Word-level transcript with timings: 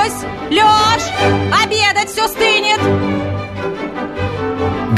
Лёсь! 0.00 0.24
Лёш! 0.50 1.02
Обедать 1.62 2.08
все 2.08 2.26
стынет! 2.28 2.80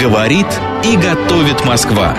Говорит 0.01 0.46
и 0.85 0.96
готовит 0.96 1.64
Москва. 1.64 2.14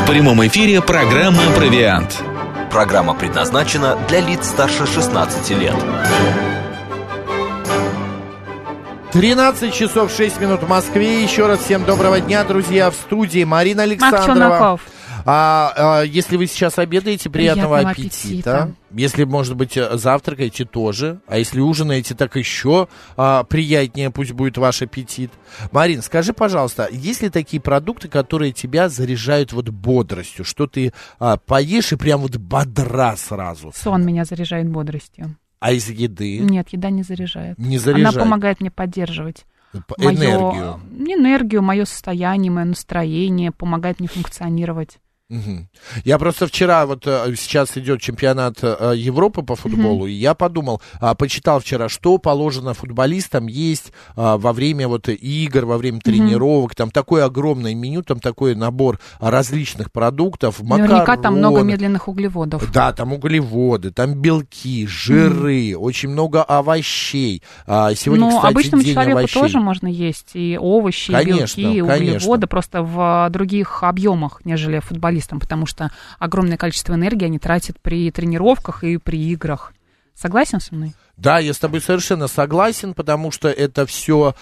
В 0.00 0.06
прямом 0.06 0.46
эфире 0.46 0.80
программа 0.80 1.42
«Провиант». 1.54 2.22
Программа 2.70 3.14
предназначена 3.14 3.98
для 4.08 4.20
лиц 4.20 4.46
старше 4.46 4.86
16 4.86 5.50
лет. 5.50 5.76
13 9.12 9.72
часов 9.72 10.10
6 10.10 10.40
минут 10.40 10.62
в 10.62 10.68
Москве. 10.68 11.22
Еще 11.22 11.46
раз 11.46 11.60
всем 11.60 11.84
доброго 11.84 12.20
дня, 12.20 12.42
друзья. 12.44 12.90
В 12.90 12.94
студии 12.94 13.44
Марина 13.44 13.82
Александрова. 13.82 14.26
Челноков. 14.26 14.80
А, 15.26 15.72
а, 15.76 16.02
если 16.02 16.36
вы 16.36 16.46
сейчас 16.46 16.78
обедаете, 16.78 17.30
приятного, 17.30 17.76
Приятного 17.76 17.90
аппетита. 17.92 18.62
аппетита. 18.64 18.74
Если, 18.90 19.24
может 19.24 19.56
быть, 19.56 19.76
э, 19.76 19.96
завтракаете 19.96 20.64
тоже. 20.64 21.20
А 21.26 21.38
если 21.38 21.60
ужинаете, 21.60 22.14
так 22.14 22.36
еще 22.36 22.88
а, 23.16 23.44
приятнее 23.44 24.10
пусть 24.10 24.32
будет 24.32 24.58
ваш 24.58 24.82
аппетит. 24.82 25.30
Марин, 25.72 26.02
скажи, 26.02 26.32
пожалуйста, 26.32 26.88
есть 26.92 27.22
ли 27.22 27.30
такие 27.30 27.60
продукты, 27.60 28.08
которые 28.08 28.52
тебя 28.52 28.88
заряжают 28.88 29.52
вот 29.52 29.68
бодростью? 29.70 30.44
Что 30.44 30.66
ты 30.66 30.92
а, 31.18 31.38
поешь 31.38 31.92
и 31.92 31.96
прям 31.96 32.20
вот 32.20 32.36
бодра 32.36 33.14
сразу? 33.16 33.72
Сон 33.74 34.04
меня 34.04 34.24
заряжает 34.24 34.68
бодростью. 34.68 35.36
А 35.60 35.72
из 35.72 35.88
еды? 35.88 36.38
Нет, 36.40 36.68
еда 36.70 36.90
не 36.90 37.02
заряжает. 37.02 37.58
Не 37.58 37.78
заряжает. 37.78 38.14
Она 38.14 38.24
помогает 38.24 38.60
мне 38.60 38.70
поддерживать 38.70 39.46
П- 39.72 39.94
моё- 39.98 40.10
Энергию. 40.12 40.80
энергию, 41.18 41.62
мое 41.62 41.84
состояние, 41.86 42.52
мое 42.52 42.66
настроение, 42.66 43.50
помогает 43.50 43.98
мне 43.98 44.08
функционировать. 44.08 44.98
Мгм. 45.30 45.68
Я 46.04 46.18
просто 46.18 46.46
вчера, 46.46 46.84
вот 46.84 47.06
э, 47.06 47.34
сейчас 47.38 47.78
идет 47.78 48.02
чемпионат 48.02 48.58
э, 48.60 48.92
Европы 48.94 49.42
по 49.42 49.56
футболу, 49.56 50.06
и 50.06 50.12
я 50.12 50.34
подумал, 50.34 50.82
а, 51.00 51.14
почитал 51.14 51.60
вчера, 51.60 51.88
что 51.88 52.18
положено 52.18 52.74
футболистам 52.74 53.46
есть 53.46 53.90
а, 54.16 54.36
во 54.36 54.52
время 54.52 54.86
вот 54.86 55.08
игр, 55.08 55.64
во 55.64 55.78
время 55.78 56.00
тренировок, 56.00 56.74
там 56.74 56.90
такое 56.90 57.24
огромное 57.24 57.74
меню, 57.74 58.02
там 58.02 58.20
такой 58.20 58.54
набор 58.54 59.00
различных 59.18 59.90
продуктов, 59.92 60.60
Наверняка 60.62 61.16
там 61.16 61.38
много 61.38 61.54
макароны. 61.54 61.72
медленных 61.72 62.06
углеводов. 62.08 62.70
Да, 62.70 62.92
там 62.92 63.14
углеводы, 63.14 63.92
там 63.92 64.14
белки, 64.20 64.86
жиры, 64.86 65.74
очень 65.74 66.10
много 66.10 66.42
овощей. 66.42 67.42
А, 67.66 67.94
сегодня, 67.94 68.26
Но 68.26 68.36
кстати, 68.36 68.52
обычному 68.52 68.82
день 68.82 68.92
человеку 68.92 69.18
овощей. 69.20 69.40
тоже 69.40 69.58
можно 69.58 69.86
есть 69.86 70.32
и 70.34 70.58
овощи, 70.60 71.12
Конечно, 71.12 71.60
и 71.60 71.64
белки, 71.64 71.78
и 71.78 71.80
конечно. 71.80 72.16
углеводы, 72.16 72.46
просто 72.46 72.82
в 72.82 73.28
других 73.30 73.82
объемах, 73.82 74.42
нежели 74.44 74.80
футболистам, 75.14 75.40
потому 75.40 75.66
что 75.66 75.90
огромное 76.18 76.56
количество 76.56 76.94
энергии 76.94 77.26
они 77.26 77.38
тратят 77.38 77.78
при 77.80 78.10
тренировках 78.10 78.84
и 78.84 78.98
при 78.98 79.18
играх. 79.32 79.72
Согласен 80.14 80.60
со 80.60 80.74
мной? 80.74 80.94
Да, 81.16 81.38
я 81.38 81.54
с 81.54 81.58
тобой 81.58 81.80
совершенно 81.80 82.26
согласен, 82.26 82.92
потому 82.92 83.30
что 83.30 83.48
это 83.48 83.86
все 83.86 84.34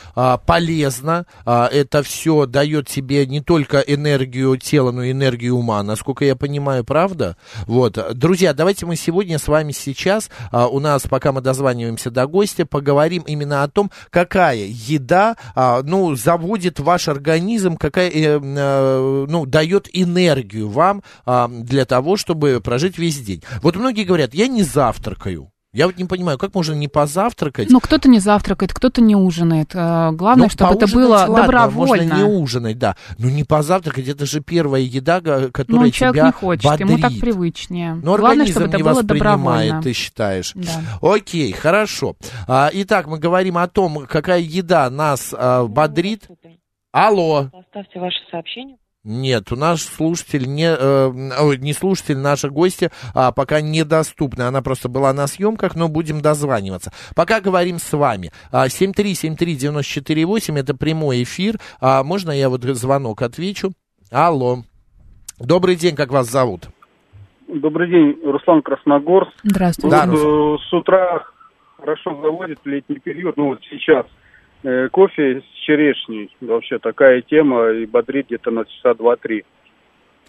полезно, 0.46 1.26
а, 1.44 1.68
это 1.70 2.02
все 2.02 2.46
дает 2.46 2.88
тебе 2.88 3.26
не 3.26 3.40
только 3.40 3.78
энергию 3.80 4.56
тела, 4.56 4.90
но 4.90 5.02
и 5.02 5.12
энергию 5.12 5.56
ума, 5.56 5.82
насколько 5.82 6.24
я 6.24 6.34
понимаю, 6.34 6.82
правда? 6.82 7.36
Вот, 7.66 7.98
друзья, 8.14 8.54
давайте 8.54 8.86
мы 8.86 8.96
сегодня 8.96 9.38
с 9.38 9.48
вами 9.48 9.72
сейчас, 9.72 10.30
а, 10.50 10.66
у 10.66 10.80
нас, 10.80 11.02
пока 11.02 11.32
мы 11.32 11.42
дозваниваемся 11.42 12.10
до 12.10 12.26
гостя, 12.26 12.64
поговорим 12.64 13.22
именно 13.26 13.62
о 13.62 13.68
том, 13.68 13.90
какая 14.08 14.64
еда, 14.66 15.36
а, 15.54 15.82
ну, 15.82 16.14
заводит 16.14 16.80
ваш 16.80 17.08
организм, 17.08 17.76
какая, 17.76 18.08
э, 18.08 18.40
э, 18.40 19.26
ну, 19.28 19.44
дает 19.44 19.88
энергию 19.92 20.70
вам 20.70 21.02
а, 21.26 21.48
для 21.48 21.84
того, 21.84 22.16
чтобы 22.16 22.60
прожить 22.64 22.96
весь 22.96 23.18
день. 23.20 23.42
Вот 23.60 23.76
многие 23.76 24.04
говорят, 24.04 24.32
я 24.32 24.46
не 24.48 24.62
завтракаю. 24.62 25.52
Я 25.74 25.86
вот 25.86 25.96
не 25.96 26.04
понимаю, 26.04 26.36
как 26.36 26.54
можно 26.54 26.74
не 26.74 26.86
позавтракать? 26.86 27.70
Ну, 27.70 27.80
кто-то 27.80 28.06
не 28.06 28.18
завтракает, 28.18 28.74
кто-то 28.74 29.00
не 29.00 29.16
ужинает. 29.16 29.70
Э, 29.74 30.10
Главное, 30.12 30.44
Ну, 30.44 30.50
чтобы 30.50 30.74
это 30.74 30.86
было 30.92 31.12
ладно, 31.14 31.36
добровольно. 31.42 32.05
Можно 32.05 32.14
не 32.18 32.24
ужинать, 32.24 32.78
да. 32.78 32.94
Но 33.18 33.30
не 33.30 33.42
позавтракать, 33.42 34.06
это 34.06 34.27
же 34.27 34.40
первая 34.42 34.82
еда, 34.82 35.22
га- 35.22 35.48
которая 35.50 35.86
Ну, 35.86 35.90
человек 35.90 36.14
тебя 36.16 36.27
не 36.27 36.32
хочет, 36.32 36.64
бодрит. 36.64 36.88
ему 36.90 36.98
так 36.98 37.12
привычнее. 37.18 37.94
Но 37.94 38.00
Главное, 38.18 38.30
организм 38.32 38.50
чтобы 38.52 38.66
это 38.68 38.77
не 38.77 38.82
было 38.82 38.92
воспринимает, 38.92 39.38
добровольно. 39.38 39.82
ты 39.82 39.92
считаешь. 39.94 40.52
Да. 40.55 40.70
Окей, 41.14 41.52
хорошо. 41.52 42.16
А, 42.46 42.68
итак, 42.74 43.06
мы 43.06 43.18
говорим 43.18 43.56
о 43.56 43.66
том, 43.66 44.06
какая 44.06 44.40
еда 44.40 44.90
нас 44.90 45.34
а, 45.34 45.64
бодрит. 45.66 46.28
Алло. 46.92 47.48
Оставьте 47.50 47.98
ваше 47.98 48.18
сообщение. 48.30 48.77
Нет, 49.05 49.51
у 49.51 49.57
нас 49.57 49.83
слушатель 49.83 50.46
не, 50.46 50.73
э, 50.79 51.11
ой, 51.40 51.58
не 51.58 51.73
слушатель, 51.73 52.18
наша 52.18 52.51
гостья 52.51 52.92
а, 53.17 53.33
пока 53.33 53.61
недоступна. 53.61 54.46
Она 54.46 54.63
просто 54.63 54.89
была 54.89 55.13
на 55.13 55.27
съемках, 55.27 55.74
но 55.74 55.89
будем 55.89 56.20
дозваниваться. 56.20 56.92
Пока 57.17 57.41
говорим 57.41 57.80
с 57.80 57.92
вами. 57.92 58.30
А, 58.52 58.68
7373948, 58.68 60.57
это 60.57 60.77
прямой 60.77 61.24
эфир. 61.24 61.57
А, 61.80 62.05
можно 62.05 62.30
я 62.30 62.48
вот 62.48 62.62
звонок 62.62 63.23
отвечу? 63.23 63.73
Алло. 64.12 64.58
Добрый 65.41 65.74
день, 65.74 65.96
как 65.96 66.12
вас 66.12 66.30
зовут? 66.30 66.68
Добрый 67.48 67.91
день, 67.91 68.20
Руслан 68.24 68.62
Красногорск. 68.62 69.33
Здравствуйте. 69.42 69.96
Да, 69.96 70.07
Вот, 70.07 70.12
Руслан. 70.12 70.55
э, 70.55 70.58
с 70.68 70.73
утра 70.73 71.24
хорошо 71.77 72.20
заводит 72.23 72.61
летний 72.64 73.01
период, 73.01 73.36
ну 73.36 73.46
вот 73.48 73.58
сейчас. 73.68 74.07
Э, 74.64 74.89
кофе 74.90 75.40
с 75.40 75.58
черешней, 75.64 76.30
вообще 76.40 76.78
такая 76.78 77.20
тема, 77.23 77.70
и 77.70 77.84
бодрит 77.86 78.27
где-то 78.27 78.50
на 78.52 78.64
часа 78.64 78.95
два-три. 78.95 79.45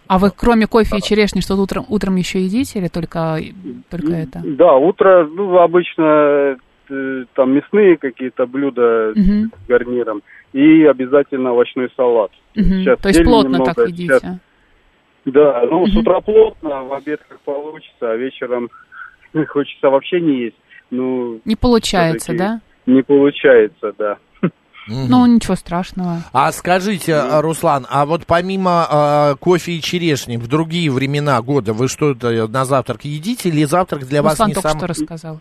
А 0.07 0.17
вы 0.17 0.31
кроме 0.35 0.65
кофе 0.67 0.97
и 0.97 1.01
черешни 1.01 1.39
что-то 1.39 1.61
утром, 1.61 1.85
утром 1.87 2.15
еще 2.15 2.39
едите 2.41 2.79
или 2.79 2.87
только, 2.87 3.37
только 3.89 4.11
это? 4.13 4.41
Да, 4.43 4.73
утро, 4.73 5.25
ну, 5.31 5.57
обычно 5.59 6.57
э, 6.89 7.25
там 7.35 7.51
мясные 7.53 7.95
какие-то 7.97 8.45
блюда 8.47 9.13
Мгм. 9.15 9.51
с 9.63 9.67
гарниром 9.67 10.23
и 10.51 10.83
обязательно 10.83 11.51
овощной 11.51 11.89
салат. 11.95 12.31
Мгм. 12.55 12.65
Сейчас 12.81 12.99
То 12.99 13.09
есть 13.09 13.23
плотно 13.23 13.49
много, 13.49 13.73
так 13.73 13.87
едите? 13.87 14.19
сейчас- 14.19 14.37
Да, 15.25 15.61
ну, 15.69 15.85
с 15.87 15.91
Мгм. 15.91 15.99
утра 15.99 16.19
плотно, 16.21 16.83
в 16.83 16.93
обед 16.93 17.21
как 17.29 17.39
получится, 17.41 18.11
а 18.11 18.15
вечером 18.17 18.69
хочется 19.47 19.89
вообще 19.89 20.19
не 20.19 20.37
есть. 20.45 20.57
Ну, 20.91 21.39
Не 21.45 21.55
получается, 21.55 22.33
всё-таки 22.33 22.37
да? 22.39 22.61
Не 22.85 23.01
получается, 23.01 23.93
да. 23.97 24.17
Ну, 24.87 25.25
ничего 25.25 25.55
страшного. 25.55 26.23
А 26.33 26.51
скажите, 26.51 27.39
Руслан, 27.39 27.87
а 27.89 28.05
вот 28.05 28.25
помимо 28.25 28.85
а, 28.89 29.35
кофе 29.35 29.73
и 29.73 29.81
черешни, 29.81 30.35
в 30.35 30.47
другие 30.47 30.91
времена 30.91 31.41
года 31.41 31.71
вы 31.71 31.87
что-то 31.87 32.47
на 32.47 32.65
завтрак 32.65 33.05
едите 33.05 33.47
или 33.49 33.63
завтрак 33.63 34.05
для 34.05 34.21
вас 34.21 34.33
Руслан 34.33 34.49
не 34.49 34.53
только 34.55 34.69
сам... 34.69 34.77
что 34.79 34.87
рассказал. 34.87 35.39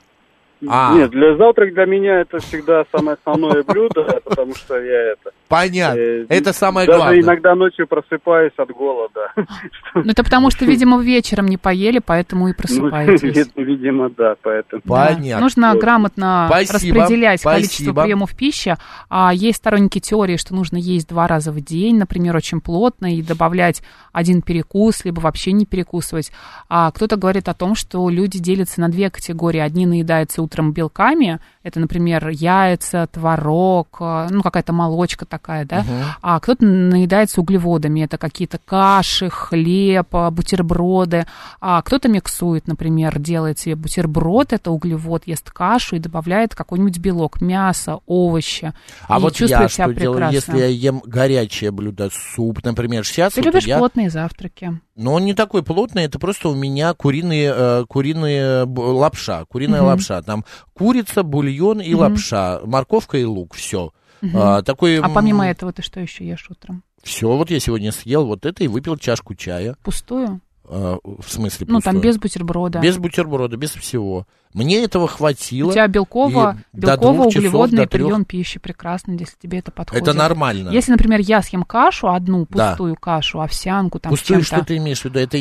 А. 0.69 0.95
Нет, 0.95 1.11
для 1.11 1.37
завтрак 1.37 1.75
для 1.75 1.87
меня 1.87 2.21
это 2.21 2.39
всегда 2.39 2.85
самое 2.93 3.17
основное 3.17 3.65
блюдо, 3.65 4.21
потому 4.25 4.55
что 4.55 4.81
я 4.81 5.13
это... 5.13 5.33
Понятно, 5.53 5.99
э, 6.01 6.27
это 6.29 6.53
самое 6.53 6.87
даже 6.87 6.99
главное. 6.99 7.21
иногда 7.21 7.55
ночью 7.55 7.87
просыпаюсь 7.87 8.53
от 8.57 8.71
голода. 8.71 9.33
Ну, 9.95 10.11
это 10.11 10.25
потому 10.25 10.51
что, 10.51 10.65
видимо, 10.73 11.01
вечером 11.03 11.47
не 11.47 11.59
поели, 11.59 11.99
поэтому 12.05 12.49
и 12.49 12.53
Ну, 12.53 12.55
просыпаетесь. 12.59 13.23
вид- 13.23 13.53
Видимо, 13.57 14.09
да, 14.11 14.35
поэтому. 14.43 14.81
Да. 14.85 15.07
Понятно. 15.15 15.41
Нужно 15.41 15.73
Вот. 15.73 15.81
грамотно 15.83 16.47
Спасибо, 16.49 17.01
распределять 17.01 17.43
количество 17.43 17.93
приемов 18.03 18.35
пищи. 18.35 18.75
А 19.11 19.33
есть 19.35 19.59
сторонники 19.59 19.99
теории, 20.01 20.37
что 20.39 20.55
нужно 20.55 20.77
есть 20.79 21.09
два 21.09 21.27
раза 21.29 21.53
в 21.53 21.61
день, 21.61 21.99
например, 21.99 22.35
очень 22.37 22.61
плотно, 22.63 23.15
и 23.15 23.21
добавлять 23.23 23.83
один 24.13 24.41
перекус, 24.43 25.05
либо 25.05 25.21
вообще 25.21 25.53
не 25.53 25.67
перекусывать. 25.67 26.33
А 26.71 26.91
кто-то 26.91 27.17
говорит 27.17 27.49
о 27.49 27.55
том, 27.55 27.75
что 27.75 28.09
люди 28.09 28.39
делятся 28.39 28.81
на 28.81 28.89
две 28.89 29.11
категории. 29.11 29.61
Одни 29.61 29.85
наедаются 29.87 30.41
утром 30.43 30.73
белками, 30.73 31.39
это, 31.63 31.79
например, 31.81 32.29
яйца, 32.31 33.07
творог, 33.13 33.99
э, 34.01 34.29
ну, 34.31 34.43
какая-то 34.43 34.73
молочка 34.73 35.27
такая, 35.43 35.65
да, 35.65 35.85
а 36.23 36.39
кто-то 36.41 36.65
наедается 36.65 37.41
углеводами, 37.41 38.01
это 38.01 38.17
какие-то 38.17 38.59
каши, 38.65 39.29
хлеб, 39.29 40.07
а, 40.13 40.31
бутерброды, 40.31 41.27
а 41.61 41.83
кто-то 41.83 42.09
миксует, 42.09 42.69
например, 42.69 43.19
делает 43.19 43.59
себе 43.59 43.75
бутерброд, 43.75 44.53
это 44.53 44.71
углевод, 44.71 45.27
ест 45.27 45.51
кашу 45.51 45.97
и 45.97 45.99
добавляет 45.99 46.55
какой-нибудь 46.55 46.99
белок, 46.99 47.41
мясо, 47.41 47.99
овощи. 48.07 48.73
А 49.09 49.19
и 49.19 49.23
вот 49.23 49.37
я 49.41 49.47
что 49.47 49.69
себя 49.69 49.93
делаю, 49.93 49.95
прекрасно. 49.95 50.35
если 50.35 50.59
я 50.59 50.67
ем 50.67 51.03
горячее 51.05 51.71
блюдо, 51.73 52.09
суп, 52.35 52.65
например, 52.65 53.05
сейчас 53.05 53.35
Ты 53.35 53.41
вот 53.41 53.47
любишь 53.47 53.67
я... 53.67 53.79
плотные 53.79 54.11
завтраки. 54.11 54.79
Но 54.95 55.15
он 55.15 55.25
не 55.25 55.35
такой 55.35 55.63
плотный, 55.63 56.05
это 56.05 56.19
просто 56.19 56.51
у 56.51 56.55
меня 56.55 56.93
куриные, 56.95 57.53
э, 57.55 57.85
куриные 57.89 58.65
лапша, 58.65 59.45
куриная 59.47 59.81
Мгм. 59.81 59.89
лапша. 59.89 60.21
Там 60.23 60.45
курица, 60.75 61.23
бульон 61.23 61.81
и 61.81 61.93
Мгм. 61.95 62.01
лапша, 62.01 62.61
морковка 62.65 63.17
и 63.17 63.25
лук, 63.25 63.55
все. 63.55 63.93
Мгм. 64.23 64.65
такой, 64.65 65.01
А 65.01 65.09
помимо 65.09 65.47
этого 65.47 65.73
ты 65.73 65.83
что 65.83 66.01
еще 66.01 66.27
ешь 66.27 66.47
утром? 66.49 66.83
Все, 67.03 67.27
вот 67.29 67.51
я 67.51 67.61
сегодня 67.61 67.93
съел 67.93 68.25
вот 68.27 68.47
это 68.47 68.63
и 68.65 68.69
выпил 68.69 68.97
чашку 68.97 69.35
чая. 69.35 69.77
Пустую? 69.83 70.41
э, 70.69 70.97
в 71.05 71.29
смысле 71.29 71.67
Ну, 71.69 71.81
там 71.81 72.01
без 72.01 72.17
бутерброда. 72.19 72.79
Без 72.81 72.97
бутерброда, 72.97 73.57
без 73.57 73.71
всего. 73.73 74.27
Мне 74.55 74.85
этого 74.85 75.09
хватило. 75.09 75.71
У 75.71 75.73
тебя 75.73 75.87
белково, 75.87 76.59
белково 76.73 77.31
часов, 77.31 77.37
углеводный 77.37 77.87
трех. 77.87 77.91
прием 77.91 78.25
пищи 78.25 78.59
прекрасно, 78.59 79.13
если 79.13 79.35
тебе 79.41 79.59
это 79.59 79.71
подходит. 79.71 80.07
Это 80.07 80.17
нормально. 80.17 80.69
Если, 80.71 80.93
например, 80.93 81.21
я 81.21 81.41
съем 81.43 81.63
кашу, 81.63 82.11
одну 82.11 82.47
Да. 82.51 82.71
пустую 82.71 82.97
кашу, 82.97 83.41
овсянку, 83.41 83.99
там 83.99 84.11
Пустую, 84.11 84.43
что 84.43 84.63
ты 84.65 84.77
имеешь 84.77 85.01
в 85.01 85.05
виду? 85.07 85.19
Это 85.19 85.39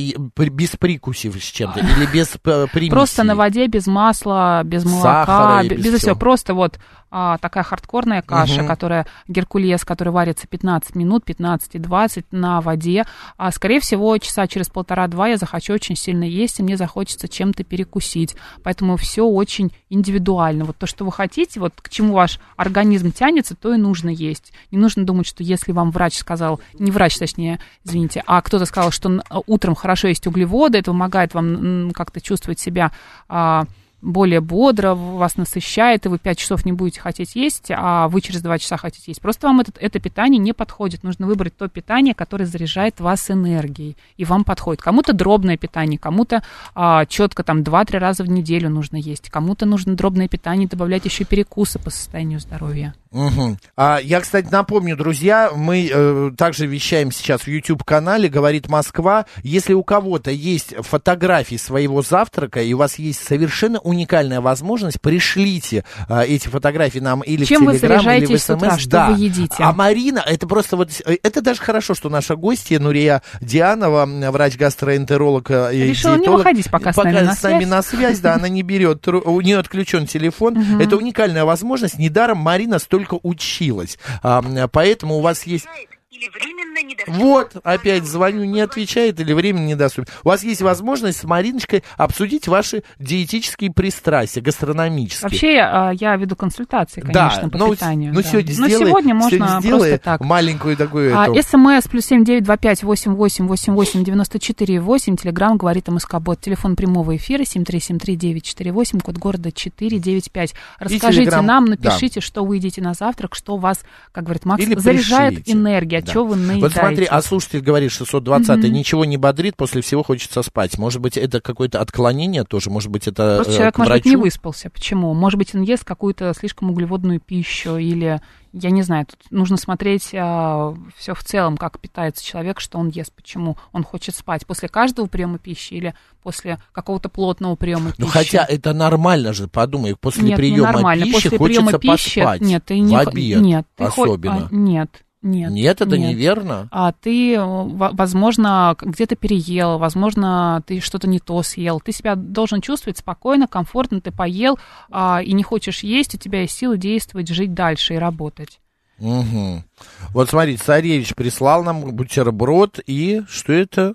без 0.50 0.72
прикусив 0.77 1.36
с 1.36 1.45
чем-то 1.48 1.80
или 1.81 2.06
без 2.13 2.34
э, 2.36 2.68
примесей? 2.72 2.92
Просто 2.92 3.24
на 3.24 3.36
воде, 3.36 3.68
без 3.68 3.86
масла, 3.88 4.62
без 4.63 4.86
молока, 4.86 5.25
Сахара 5.25 5.68
без 5.68 6.00
всего. 6.00 6.16
Просто 6.16 6.54
вот 6.54 6.80
а, 7.12 7.38
такая 7.38 7.63
хардкорная 7.63 8.22
каша, 8.22 8.60
Мгм. 8.62 8.68
которая 8.68 9.06
геркулес, 9.28 9.84
который 9.84 10.10
варится 10.13 10.48
15 10.48 10.96
минут, 10.96 11.25
15 11.25 11.75
и 11.75 11.80
20 11.80 12.25
на 12.31 12.62
воде. 12.62 13.04
А, 13.38 13.52
скорее 13.52 13.80
всего, 13.81 14.18
часа 14.18 14.48
через 14.48 14.69
полтора-два 14.69 15.28
я 15.28 15.38
захочу 15.38 15.74
очень 15.74 15.96
сильно 15.98 16.24
есть, 16.24 16.60
и 16.60 16.63
мне 16.63 16.78
захочется 16.78 17.28
чем-то 17.28 17.63
перекусить. 17.66 18.36
Поэтому 18.63 18.96
все 18.98 19.25
очень 19.25 19.72
индивидуально. 19.90 20.66
Вот 20.66 20.78
то, 20.78 20.88
что 20.88 21.04
вы 21.06 21.12
хотите, 21.12 21.60
вот 21.60 21.74
к 21.81 21.90
чему 21.90 22.13
ваш 22.13 22.40
организм 22.56 23.12
тянется, 23.12 23.56
то 23.56 23.74
и 23.74 23.78
нужно 23.78 24.10
есть. 24.10 24.54
Не 24.72 24.78
нужно 24.78 25.04
думать, 25.06 25.28
что 25.28 25.44
если 25.44 25.72
вам 25.74 25.92
врач 25.92 26.16
сказал, 26.18 26.62
не 26.80 26.92
врач, 26.92 27.18
точнее, 27.18 27.60
извините, 27.84 28.24
а 28.25 28.42
кто-то 28.42 28.66
сказал, 28.66 28.92
что 28.92 29.10
н- 29.10 29.22
утром 29.48 29.75
хорошо 29.75 30.08
есть 30.08 30.25
углеводы, 30.28 30.78
это 30.80 30.92
помогает 30.92 31.34
вам 31.34 31.92
как-то 31.92 32.22
чувствовать 32.22 32.60
себя 32.60 32.92
а, 33.28 33.66
более 34.01 34.42
бодро, 34.42 34.94
вас 34.94 35.38
насыщает, 35.38 36.06
и 36.06 36.09
вы 36.09 36.18
5 36.18 36.38
часов 36.38 36.65
не 36.65 36.71
будете 36.71 37.01
хотеть 37.01 37.36
есть, 37.36 37.68
а 37.69 38.07
вы 38.07 38.21
через 38.21 38.42
2 38.42 38.59
часа 38.59 38.77
хотите 38.77 39.06
есть. 39.07 39.21
Просто 39.21 39.48
вам 39.48 39.59
это, 39.59 39.71
это 39.80 40.00
питание 40.00 40.39
не 40.39 40.53
подходит. 40.53 41.03
Нужно 41.03 41.27
выбрать 41.27 41.56
то 41.56 41.68
питание, 41.68 42.13
которое 42.13 42.45
заряжает 42.45 43.00
вас 43.00 43.30
энергией, 43.30 43.98
и 44.18 44.25
вам 44.25 44.44
подходит. 44.44 44.81
Кому-то 44.81 45.13
дробное 45.13 45.57
питание, 45.57 46.00
кому-то 46.00 46.44
а, 46.74 47.06
четко 47.06 47.44
там 47.44 47.62
2-3 47.62 47.98
раза 47.98 48.24
в 48.24 48.30
неделю 48.30 48.69
нужно 48.69 48.98
есть, 48.98 49.30
кому-то 49.30 49.65
нужно 49.65 49.95
дробное 49.95 50.27
питание, 50.27 50.68
добавлять 50.68 51.06
еще 51.06 51.24
перекусы 51.24 51.80
по 51.80 51.89
состоянию 51.89 52.39
здоровья. 52.39 52.94
Мгм. 53.12 53.57
А, 53.75 54.00
я, 54.01 54.21
кстати, 54.21 54.48
напомню, 54.50 54.95
друзья, 54.95 55.51
мы 55.53 55.89
э, 55.92 56.31
также 56.38 56.65
вещаем 56.65 57.12
сейчас 57.12 57.42
в 57.42 57.48
YouTube-канале 57.48 58.30
«Говорит 58.30 58.69
Москва». 58.69 59.25
Если 59.44 59.74
у 59.74 59.83
кого-то 59.83 60.31
есть 60.31 60.74
фотографии 60.80 61.57
своего 61.57 62.01
завтрака, 62.01 62.62
и 62.62 62.71
у 62.74 62.77
вас 62.77 63.00
есть 63.00 63.21
совершенно 63.21 63.80
уникальная 63.91 64.41
возможность, 64.41 64.99
пришлите 64.99 65.83
а, 66.07 66.23
эти 66.23 66.47
фотографии 66.47 66.99
нам 66.99 67.21
или 67.21 67.45
Чем 67.45 67.65
в 67.65 67.71
Телеграм, 67.71 67.91
или 67.91 67.97
в 67.97 68.03
заряжаетесь 68.03 68.43
с 68.43 68.49
утра? 68.49 68.71
СМС. 68.71 68.81
Что 68.81 68.89
да. 68.89 69.09
вы 69.11 69.23
едите? 69.23 69.55
А 69.59 69.73
Марина, 69.73 70.23
это 70.25 70.47
просто 70.47 70.77
вот, 70.77 70.89
э, 71.05 71.17
это 71.21 71.41
даже 71.41 71.61
хорошо, 71.61 71.93
что 71.93 72.09
наша 72.09 72.35
гостья 72.35 72.79
Нурия 72.79 73.21
Дианова, 73.41 74.05
врач-гастроэнтеролог 74.31 75.51
э, 75.51 75.75
и 75.75 75.83
Решила 75.83 76.13
не 76.13 76.19
диетолог, 76.19 76.39
выходить 76.39 76.71
пока 76.71 76.93
с 76.93 76.97
нами 76.97 77.19
на 77.19 77.35
с 77.35 77.43
нами 77.43 77.59
связь. 77.59 77.69
на 77.69 77.81
связь, 77.81 78.19
да, 78.19 78.33
она 78.35 78.49
не 78.49 78.63
берет, 78.63 79.01
тру- 79.01 79.21
у 79.21 79.41
нее 79.41 79.57
отключен 79.57 80.07
телефон. 80.07 80.57
Это 80.79 80.97
уникальная 80.97 81.45
возможность. 81.45 81.97
Недаром 81.99 82.38
Марина 82.38 82.79
столько 82.79 83.19
училась. 83.21 83.97
Поэтому 84.21 85.15
у 85.17 85.21
вас 85.21 85.43
есть... 85.43 85.65
или 86.11 86.25
недоступен. 86.25 86.61
Вот, 87.07 87.56
опять 87.63 88.06
звоню, 88.06 88.44
не 88.44 88.62
отвечает 88.62 89.19
или 89.19 89.33
времени 89.33 89.72
недоступен. 89.72 90.12
У 90.24 90.30
вас 90.30 90.44
есть 90.44 90.62
возможность 90.62 91.19
с 91.19 91.24
Мариночкой 91.24 91.83
обсудить 91.98 92.48
ваши 92.48 92.83
диетические 93.00 93.72
пристрастия, 93.72 94.42
гастрономические. 94.42 95.30
Вообще, 95.30 95.60
а, 95.60 95.92
я 95.92 96.16
веду 96.16 96.36
консультации, 96.36 97.01
конечно, 97.01 97.50
по 97.50 97.57
ну, 97.57 97.72
питанию. 97.74 98.13
ну, 98.13 98.22
да. 98.22 98.28
сегодня 98.30 98.56
Но 98.57 98.68
сделай, 98.68 98.88
сегодня 98.88 99.13
можно 99.16 99.38
сегодня 99.38 99.60
сделай 99.62 99.89
просто 99.89 100.04
так. 100.06 100.22
маленькую 100.22 100.78
такую 100.78 101.18
А, 101.18 101.28
эту... 101.28 101.42
СМС 101.48 101.88
плюс 101.88 102.06
семь 102.06 102.24
девять 102.24 102.44
два 102.44 102.57
пять 102.57 102.84
восемь 102.84 103.13
восемь 103.13 103.48
восемь 103.48 103.74
восемь 103.74 104.04
девяносто 104.04 104.39
четыре 104.39 104.80
восемь. 104.80 105.16
Телеграмм 105.16 105.57
говорит 105.57 105.88
МСК-бот. 105.88 106.39
Телефон 106.42 106.75
прямого 106.75 107.16
эфира 107.16 107.44
семь 107.45 107.63
три 107.63 107.80
семь 107.80 108.00
три 108.00 108.16
девять 108.16 108.44
четыре 108.44 108.72
восемь. 108.72 109.00
Код 109.00 109.18
города 109.18 109.51
четыре 109.51 110.00
девять 110.00 110.31
пять. 110.31 110.54
Расскажите 110.80 111.25
телеграм- 111.25 111.45
нам, 111.45 111.66
да. 111.66 111.72
напишите, 111.72 112.22
что 112.22 112.45
вы 112.45 112.57
едите 112.57 112.81
на 112.81 112.94
завтрак, 112.94 113.36
что 113.36 113.57
вас, 113.57 113.80
как 114.12 114.24
говорит 114.25 114.45
Макс, 114.45 114.62
Или 114.63 114.75
заряжает 114.75 115.36
пришлите. 115.36 115.51
энергия, 115.54 115.98
от 116.00 116.06
Да. 116.06 116.12
чего 116.12 116.25
вы 116.25 116.36
наедаете. 116.36 116.62
Вот 116.62 116.70
смотри, 116.71 117.06
а 117.06 117.21
слушатель 117.21 117.62
говорит 117.62 117.91
620 117.91 118.63
ничего 118.71 119.06
не 119.06 119.18
бодрит, 119.18 119.56
после 119.56 119.81
всего 119.81 120.03
хочется 120.03 120.41
спать. 120.44 120.77
Может 120.77 121.01
быть, 121.01 121.18
это 121.18 121.41
какое-то 121.41 121.79
отклонение 121.81 122.44
тоже? 122.44 122.69
Может 122.69 122.89
быть, 122.91 123.07
это 123.07 123.35
Просто 123.38 123.53
э, 123.53 123.56
человек, 123.56 123.75
к 123.75 123.77
может 123.79 123.94
быть, 123.94 124.06
не 124.06 124.12
врачу? 124.12 124.23
выспался. 124.23 124.69
Почему? 124.69 125.13
Может 125.13 125.38
быть, 125.38 125.53
он 125.56 125.62
ест 125.62 125.83
какую-то 125.83 126.33
слишком 126.38 126.69
углеводную 126.71 127.19
пищу 127.19 127.77
или, 127.77 128.21
я 128.53 128.69
не 128.71 128.81
знаю, 128.81 129.06
тут 129.06 129.19
нужно 129.31 129.57
смотреть 129.57 130.03
все 130.03 131.13
в 131.13 131.23
целом, 131.23 131.57
как 131.57 131.79
питается 131.79 132.23
человек, 132.23 132.59
что 132.59 132.77
он 132.77 132.89
ест, 132.89 133.12
почему 133.13 133.57
он 133.71 133.83
хочет 133.83 134.15
спать. 134.15 134.45
После 134.45 134.67
каждого 134.69 135.07
приема 135.07 135.38
пищи 135.38 135.74
или 135.74 135.94
после 136.24 136.62
какого-то 136.71 137.09
плотного 137.09 137.56
приема 137.56 137.91
Ну, 137.97 138.06
пищи? 138.06 138.12
хотя 138.17 138.45
это 138.47 138.74
нормально 138.74 139.33
же, 139.33 139.47
подумай, 139.47 139.95
после 139.95 140.24
нет, 140.29 140.38
приема 140.38 140.69
ненормально. 140.69 141.06
пищи 141.06 141.13
После 141.29 141.38
хочется 141.38 141.62
приема 141.63 141.79
пищи, 141.79 142.21
поспать. 142.21 142.41
нет, 142.41 142.63
ты 142.65 142.79
не 142.79 142.95
в 142.95 143.00
обед 143.00 143.41
нет, 143.41 143.65
ты 143.75 143.83
особенно. 143.85 144.47
а, 144.51 144.56
нет, 144.56 144.89
нет. 145.21 145.51
Нет, 145.51 145.81
это 145.81 145.97
нет. 145.97 146.12
неверно. 146.12 146.68
а 146.71 146.91
ты, 146.91 147.39
во- 147.39 147.91
возможно, 147.91 148.75
где-то 148.79 149.15
переел, 149.15 149.77
возможно, 149.77 150.63
ты 150.65 150.79
что-то 150.79 151.07
не 151.07 151.19
то 151.19 151.41
съел. 151.44 151.79
Ты 151.79 151.91
себя 151.91 152.15
должен 152.15 152.62
чувствовать 152.62 152.97
спокойно, 152.97 153.47
комфортно, 153.47 154.01
ты 154.01 154.12
поел 154.12 154.57
а, 154.89 155.21
и 155.23 155.33
не 155.33 155.44
хочешь 155.44 155.83
есть, 155.83 156.15
у 156.15 156.18
тебя 156.18 156.41
есть 156.41 156.57
силы 156.57 156.77
действовать, 156.77 157.29
жить 157.29 157.53
дальше 157.53 157.95
и 157.95 157.97
работать. 157.97 158.59
Мгм. 158.97 159.63
Вот 160.09 160.29
смотрите, 160.29 160.63
царевич 160.63 161.15
прислал 161.15 161.63
нам 161.63 161.95
бутерброд 161.95 162.79
и 162.85 163.24
что 163.27 163.51
это? 163.51 163.94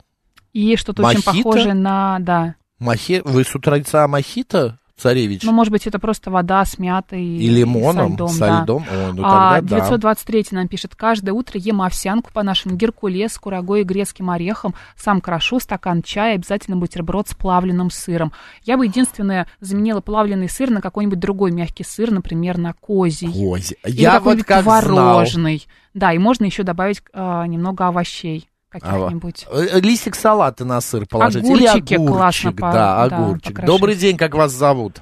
И 0.52 0.76
что-то 0.76 1.05
очень 1.06 1.22
похожее 1.22 1.75
на, 1.75 2.19
да. 2.20 2.56
Мохи... 2.79 3.22
Вы 3.25 3.44
с 3.44 3.55
утреца 3.55 4.08
мохито, 4.08 4.79
царевич? 4.96 5.43
Ну, 5.43 5.52
может 5.52 5.70
быть, 5.72 5.87
это 5.87 5.98
просто 5.98 6.31
вода 6.31 6.64
с 6.64 6.78
мятой 6.78 7.22
и 7.22 7.48
лимоном, 7.48 8.06
и 8.06 8.08
со 8.10 8.14
льдом. 8.14 8.28
со 8.28 8.38
да. 8.40 8.62
льдом? 8.62 8.84
О, 8.90 9.12
ну 9.12 9.22
А, 9.25 9.56
тогда 9.56 9.76
да. 9.76 9.81
923 9.81 10.46
нам 10.52 10.69
пишет, 10.69 10.94
каждое 10.96 11.32
утро 11.32 11.60
ем 11.60 11.82
овсянку 11.82 12.31
по-нашему, 12.32 12.76
геркулес 12.76 13.32
с 13.34 13.38
курагой 13.38 13.82
и 13.82 13.84
грецким 13.84 14.31
орехом, 14.31 14.75
сам 14.96 15.20
крошу, 15.20 15.60
стакан 15.60 16.02
чая, 16.02 16.37
обязательно 16.37 16.76
бутерброд 16.76 17.28
с 17.28 17.34
плавленным 17.34 17.90
сыром. 17.90 18.32
Я 18.64 18.76
бы 18.76 18.87
единственное 18.87 19.46
заменила 19.60 20.00
плавленый 20.00 20.48
сыр 20.48 20.70
на 20.70 20.81
какой-нибудь 20.81 21.19
другой 21.19 21.52
мягкий 21.52 21.84
сыр, 21.84 22.10
например, 22.10 22.58
на 22.58 22.72
козий. 22.72 23.28
Кози. 23.32 23.76
Или 23.84 24.00
Я 24.00 24.20
вот 24.20 24.43
как 24.44 24.62
знал. 24.62 24.82
творожный. 24.82 25.66
Да, 25.94 26.12
и 26.12 26.19
можно 26.19 26.44
еще 26.44 26.62
добавить 26.62 27.02
а, 27.12 27.46
немного 27.46 27.87
овощей 27.87 28.48
А, 28.50 28.56
каких-нибудь. 28.81 29.46
э, 29.50 29.81
Листик 29.81 30.14
салата 30.14 30.64
на 30.64 30.81
сыр 30.81 31.06
положить. 31.06 31.44
Или 31.44 31.67
Огурчики 31.67 31.94
огурчик, 31.94 32.17
классно 32.17 32.52
по- 32.52 32.73
да, 32.73 33.08
да, 33.08 33.17
огурчик. 33.17 33.44
покрошить. 33.49 33.67
Добрый 33.67 33.94
день, 33.96 34.17
как 34.17 34.34
вас 34.34 34.52
зовут? 34.52 35.00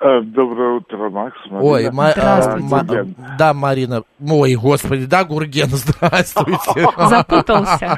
Э, 0.00 0.20
Доброе 0.22 0.76
утро, 0.76 1.10
Макс. 1.10 1.36
Ой, 1.50 1.90
Марина. 1.90 1.92
ма- 1.92 2.10
Здравствуйте. 2.12 2.64
а, 3.00 3.04
ма- 3.20 3.36
да, 3.38 3.54
Марина. 3.54 4.02
Ой, 4.30 4.54
господи, 4.54 5.06
да, 5.06 5.24
Гурген, 5.24 5.66
здравствуйте. 5.70 6.86
Запутался. 6.96 7.96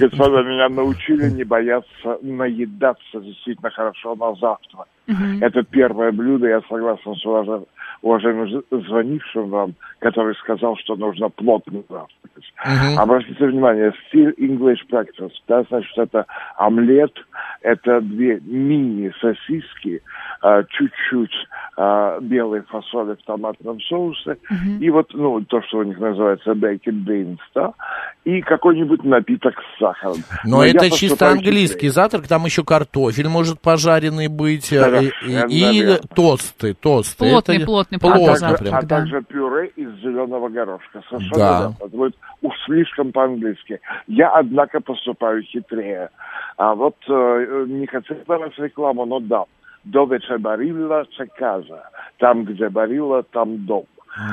Господа, 0.00 0.42
меня 0.42 0.68
научили 0.70 1.28
не 1.30 1.44
бояться 1.44 2.18
наедаться 2.22 3.20
действительно 3.20 3.70
хорошо 3.70 4.14
на 4.14 4.34
завтра. 4.36 4.86
Это 5.42 5.62
первое 5.64 6.12
блюдо, 6.12 6.46
я 6.48 6.60
согласен 6.68 7.14
с 7.14 7.26
уважа- 7.26 7.64
уважаемым 8.00 8.62
звонившим 8.70 9.50
вам, 9.50 9.74
который 9.98 10.34
сказал, 10.36 10.76
что 10.78 10.96
нужно 10.96 11.28
плотно 11.28 11.80
завтракать. 11.90 12.96
Обратите 12.98 13.46
внимание, 13.46 13.92
стиль 14.08 14.30
English 14.38 14.80
breakfast, 14.90 15.34
да, 15.46 15.62
значит, 15.68 15.92
это 15.98 16.24
омлет, 16.56 17.12
это 17.60 18.00
две 18.00 18.40
мини-сосиски, 18.40 20.02
чуть-чуть 20.68 21.34
а, 21.76 22.20
белой 22.20 22.62
фасоли 22.62 23.14
в 23.14 23.24
томатном 23.24 23.80
соусе, 23.80 24.36
и 24.80 24.90
вот, 24.90 25.08
ну, 25.14 25.40
то, 25.42 25.62
что 25.62 25.78
у 25.78 25.82
них 25.82 25.98
называется 25.98 26.52
bacon 26.52 27.04
beans, 27.04 27.38
да, 27.54 27.72
и 28.24 28.42
какой-нибудь 28.42 29.02
напиток 29.04 29.54
с 29.54 29.78
сахаром. 29.78 30.18
Но 30.44 30.62
я 30.62 30.70
это 30.70 30.90
чисто 30.90 31.30
английский 31.30 31.88
завтрак, 31.88 32.28
там 32.28 32.44
еще 32.44 32.62
картофель 32.62 33.28
может 33.28 33.60
пожаренный 33.60 34.28
быть, 34.28 34.72
э, 34.72 34.80
Совершенно 34.84 35.50
и, 35.50 35.94
и 35.94 35.98
тосты, 36.14 36.74
тосты. 36.74 37.30
Плотный, 37.30 37.56
Это 37.56 37.66
плотный, 37.66 37.98
А 37.98 38.00
плотный 38.00 38.48
также, 38.48 38.68
а 38.68 38.82
да. 38.82 38.86
также 38.86 39.22
пюре 39.22 39.66
из 39.76 39.90
зеленого 40.00 40.48
горошка. 40.48 41.02
Совершенно 41.08 41.36
Да. 41.36 41.72
Это 41.80 41.96
будет 41.96 42.16
уж 42.42 42.54
слишком 42.66 43.12
по-английски. 43.12 43.80
Я, 44.06 44.30
однако, 44.30 44.80
поступаю 44.80 45.42
хитрее. 45.42 46.10
А 46.56 46.74
вот 46.74 46.96
э, 47.08 47.64
не 47.68 47.86
хотел 47.86 48.16
давать 48.26 48.56
рекламу, 48.58 49.04
но 49.06 49.20
да. 49.20 49.44
Довече 49.84 50.38
Барилла, 50.38 51.04
це 51.18 51.26
каза. 51.38 51.88
Там, 52.16 52.44
где 52.44 52.68
Барилла, 52.68 53.22
там 53.22 53.56
дом. 53.56 53.84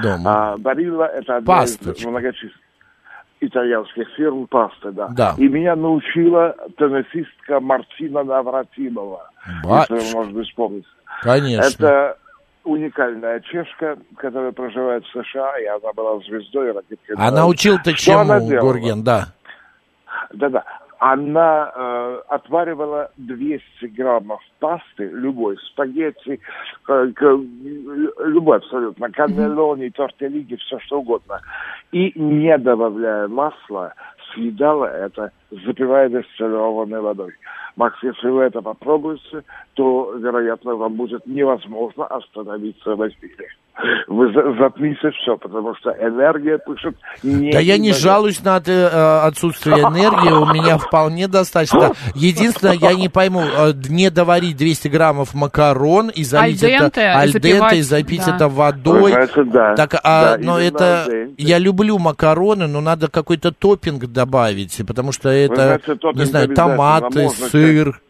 Дома. 0.04 0.32
А 0.32 0.58
Барилла– 0.58 1.06
это 1.16 1.38
одна 1.38 1.64
из 1.64 2.06
многочисленных 2.06 2.62
итальянских 3.42 4.08
фирм 4.16 4.46
пасты, 4.48 4.92
да. 4.92 5.08
Да. 5.08 5.36
И 5.38 5.50
меня 5.50 5.76
научила 5.76 6.56
теннисистка 6.78 7.60
Мартина 7.60 8.24
Навратилова. 8.24 9.30
Батюшка. 9.64 9.96
Если 9.96 10.14
вы, 10.14 10.20
может 10.20 10.34
быть, 10.34 10.48
вспомните. 10.48 10.88
Конечно. 11.24 11.86
Это 11.86 12.18
уникальная 12.64 13.40
чешка, 13.40 13.98
которая 14.18 14.52
проживает 14.52 15.04
в 15.06 15.24
США, 15.24 15.58
и 15.58 15.66
она 15.66 15.92
была 15.96 16.20
звездой 16.20 16.72
ракеткой. 16.72 17.16
А 17.18 17.32
научил-то 17.32 17.96
Что 17.96 18.20
она 18.20 18.38
чему, 18.38 18.50
делала? 18.50 18.74
Гурген, 18.74 19.04
да. 19.04 19.28
Да-да. 20.34 20.64
Она 21.04 21.72
э, 21.74 22.22
отваривала 22.28 23.10
200 23.18 23.88
граммов 23.88 24.40
пасты, 24.60 25.10
любой, 25.12 25.58
спагетти, 25.58 26.40
э, 26.88 27.12
к- 27.16 27.40
любой 28.24 28.58
абсолютно, 28.58 29.10
каннелони, 29.10 29.90
тортеллиги, 29.90 30.58
все 30.58 30.78
что 30.78 31.00
угодно. 31.00 31.40
И 31.92 32.14
не 32.16 32.56
добавляя 32.60 33.28
масла, 33.28 33.96
съедала 34.32 34.86
это, 34.86 35.32
запивая 35.50 36.08
дистиллированной 36.08 37.02
водой. 37.02 37.34
Макс, 37.78 37.98
если 38.04 38.30
вы 38.30 38.44
это 38.44 38.62
попробуете, 38.62 39.44
то, 39.74 40.14
вероятно, 40.14 40.76
вам 40.76 40.94
будет 40.94 41.26
невозможно 41.26 42.06
остановиться 42.06 42.96
в 42.96 43.08
эфире. 43.08 43.48
Вы 44.08 44.32
за- 44.34 44.54
затмите 44.60 45.10
все, 45.12 45.38
потому 45.38 45.76
что 45.76 45.92
энергия 45.92 46.60
пишет 46.60 46.96
не... 47.24 47.52
Да 47.52 47.60
я 47.60 47.78
не 47.78 47.94
жалуюсь 47.94 48.44
на 48.44 48.62
э, 48.64 49.20
отсутствие 49.24 49.78
энергии, 49.80 50.32
у 50.32 50.46
меня 50.54 50.78
вполне 50.78 51.28
достаточно. 51.28 51.94
Единственное, 52.14 52.76
я 52.76 52.94
не 52.94 53.10
пойму, 53.10 53.42
э, 53.42 53.74
не 53.90 54.12
доварить 54.12 54.58
200 54.58 54.88
граммов 54.90 55.34
макарон 55.34 56.10
и 56.10 56.24
залить 56.24 56.62
это 56.62 57.02
и 57.02 57.04
аль 57.04 57.32
денте 57.32 57.78
и 57.78 57.82
запить 57.82 58.26
да. 58.26 58.36
это 58.36 58.48
водой. 58.50 59.12
знаете, 59.12 59.44
да. 59.46 59.76
Так, 59.76 59.96
а, 60.04 60.38
Да, 60.38 60.44
но 60.44 60.60
это, 60.60 61.08
я 61.38 61.58
люблю 61.58 61.98
макароны, 61.98 62.68
но 62.68 62.82
надо 62.82 63.08
какой-то 63.10 63.52
топпинг 63.52 64.06
добавить, 64.08 64.80
потому 64.86 65.12
что 65.12 65.30
это, 65.30 65.80
знаете, 65.86 66.20
не 66.20 66.26
знаю, 66.26 66.50
томаты, 66.50 67.24
Можно 67.24 67.48
сыр. 67.48 68.02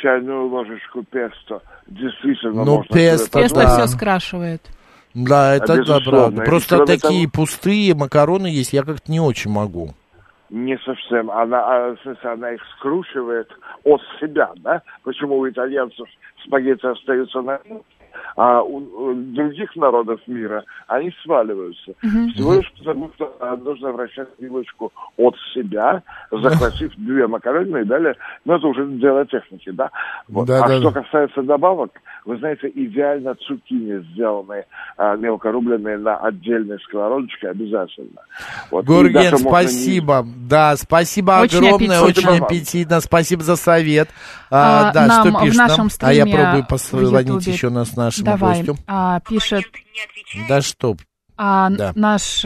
Чайную 0.00 0.48
ложечку 0.48 1.02
песто. 1.02 1.62
Действительно, 1.86 2.64
Ну, 2.64 2.76
можно 2.76 2.94
песто, 2.94 3.40
Тесто 3.42 3.60
да. 3.60 3.68
все 3.68 3.86
скрашивает. 3.88 4.62
Да, 5.14 5.54
это 5.56 5.84
да, 5.84 5.98
правда. 6.00 6.42
Просто 6.42 6.86
такие 6.86 7.28
того- 7.28 7.32
пустые 7.44 7.94
макароны 7.94 8.46
есть, 8.46 8.72
я 8.72 8.82
как-то 8.82 9.10
не 9.10 9.20
очень 9.20 9.50
могу. 9.50 9.90
Не 10.48 10.78
совсем. 10.78 11.30
Она, 11.30 11.58
а, 11.64 11.94
в 11.96 12.00
смысле, 12.02 12.30
она 12.30 12.52
их 12.52 12.60
скручивает 12.76 13.48
от 13.84 14.00
себя, 14.20 14.50
да? 14.56 14.82
Почему 15.04 15.38
у 15.38 15.48
итальянцев 15.48 16.08
спагетти 16.44 16.86
остаются 16.86 17.40
на 17.42 17.60
а 18.36 18.62
у, 18.62 18.80
других 19.14 19.74
народов 19.76 20.20
мира 20.26 20.64
они 20.86 21.12
сваливаются. 21.22 21.92
Всего 22.00 22.54
лишь 22.54 22.72
потому, 22.78 23.10
что 23.14 23.34
нужно 23.62 23.92
вращать 23.92 24.28
вилочку 24.38 24.92
от 25.16 25.34
себя, 25.54 26.02
захватив 26.30 26.92
две 26.96 27.26
макароны 27.26 27.82
и 27.82 27.84
далее. 27.84 28.14
Но 28.44 28.56
это 28.56 28.66
уже 28.66 28.86
дело 28.86 29.26
техники, 29.26 29.70
да? 29.70 29.90
Вот. 30.28 30.46
Да, 30.46 30.64
а 30.64 30.68
да, 30.68 30.78
что 30.78 30.90
да. 30.90 31.02
касается 31.02 31.42
добавок, 31.42 31.90
вы 32.24 32.36
знаете, 32.38 32.70
идеально 32.74 33.34
цукини 33.34 34.04
сделанные, 34.12 34.66
а, 34.96 35.16
мелко 35.16 35.50
рубленные 35.52 35.98
на 35.98 36.16
отдельной 36.16 36.78
сковородочке 36.80 37.48
обязательно. 37.48 38.20
Вот. 38.70 38.84
Гурген, 38.84 39.22
можно 39.22 39.36
не- 39.36 39.42
спасибо. 39.50 40.26
Да, 40.48 40.76
спасибо 40.76 41.40
Очень 41.42 41.58
огромное, 41.58 42.00
аппетитно. 42.02 42.30
очень 42.32 42.44
аппетитно. 42.44 43.00
Спасибо 43.00 43.42
за 43.42 43.56
совет. 43.56 44.08
А, 44.50 44.90
А, 44.90 44.92
да, 44.92 45.06
нам 45.06 45.28
что 45.28 45.38
в 45.38 45.42
пишет 45.42 45.58
нашем 45.58 45.84
нам? 45.84 45.90
А 46.00 46.12
я 46.12 46.26
пробую 46.26 46.64
в 46.64 46.68
позвонить 46.68 47.46
еще 47.46 47.68
нас 47.70 47.96
нашему 48.10 48.24
Давай. 48.24 48.58
гостю. 48.58 48.78
А, 48.86 49.20
пишет 49.20 49.64
Да 50.48 50.60
что, 50.62 50.96
а, 51.36 51.70
Да. 51.70 51.92
наш... 51.94 52.44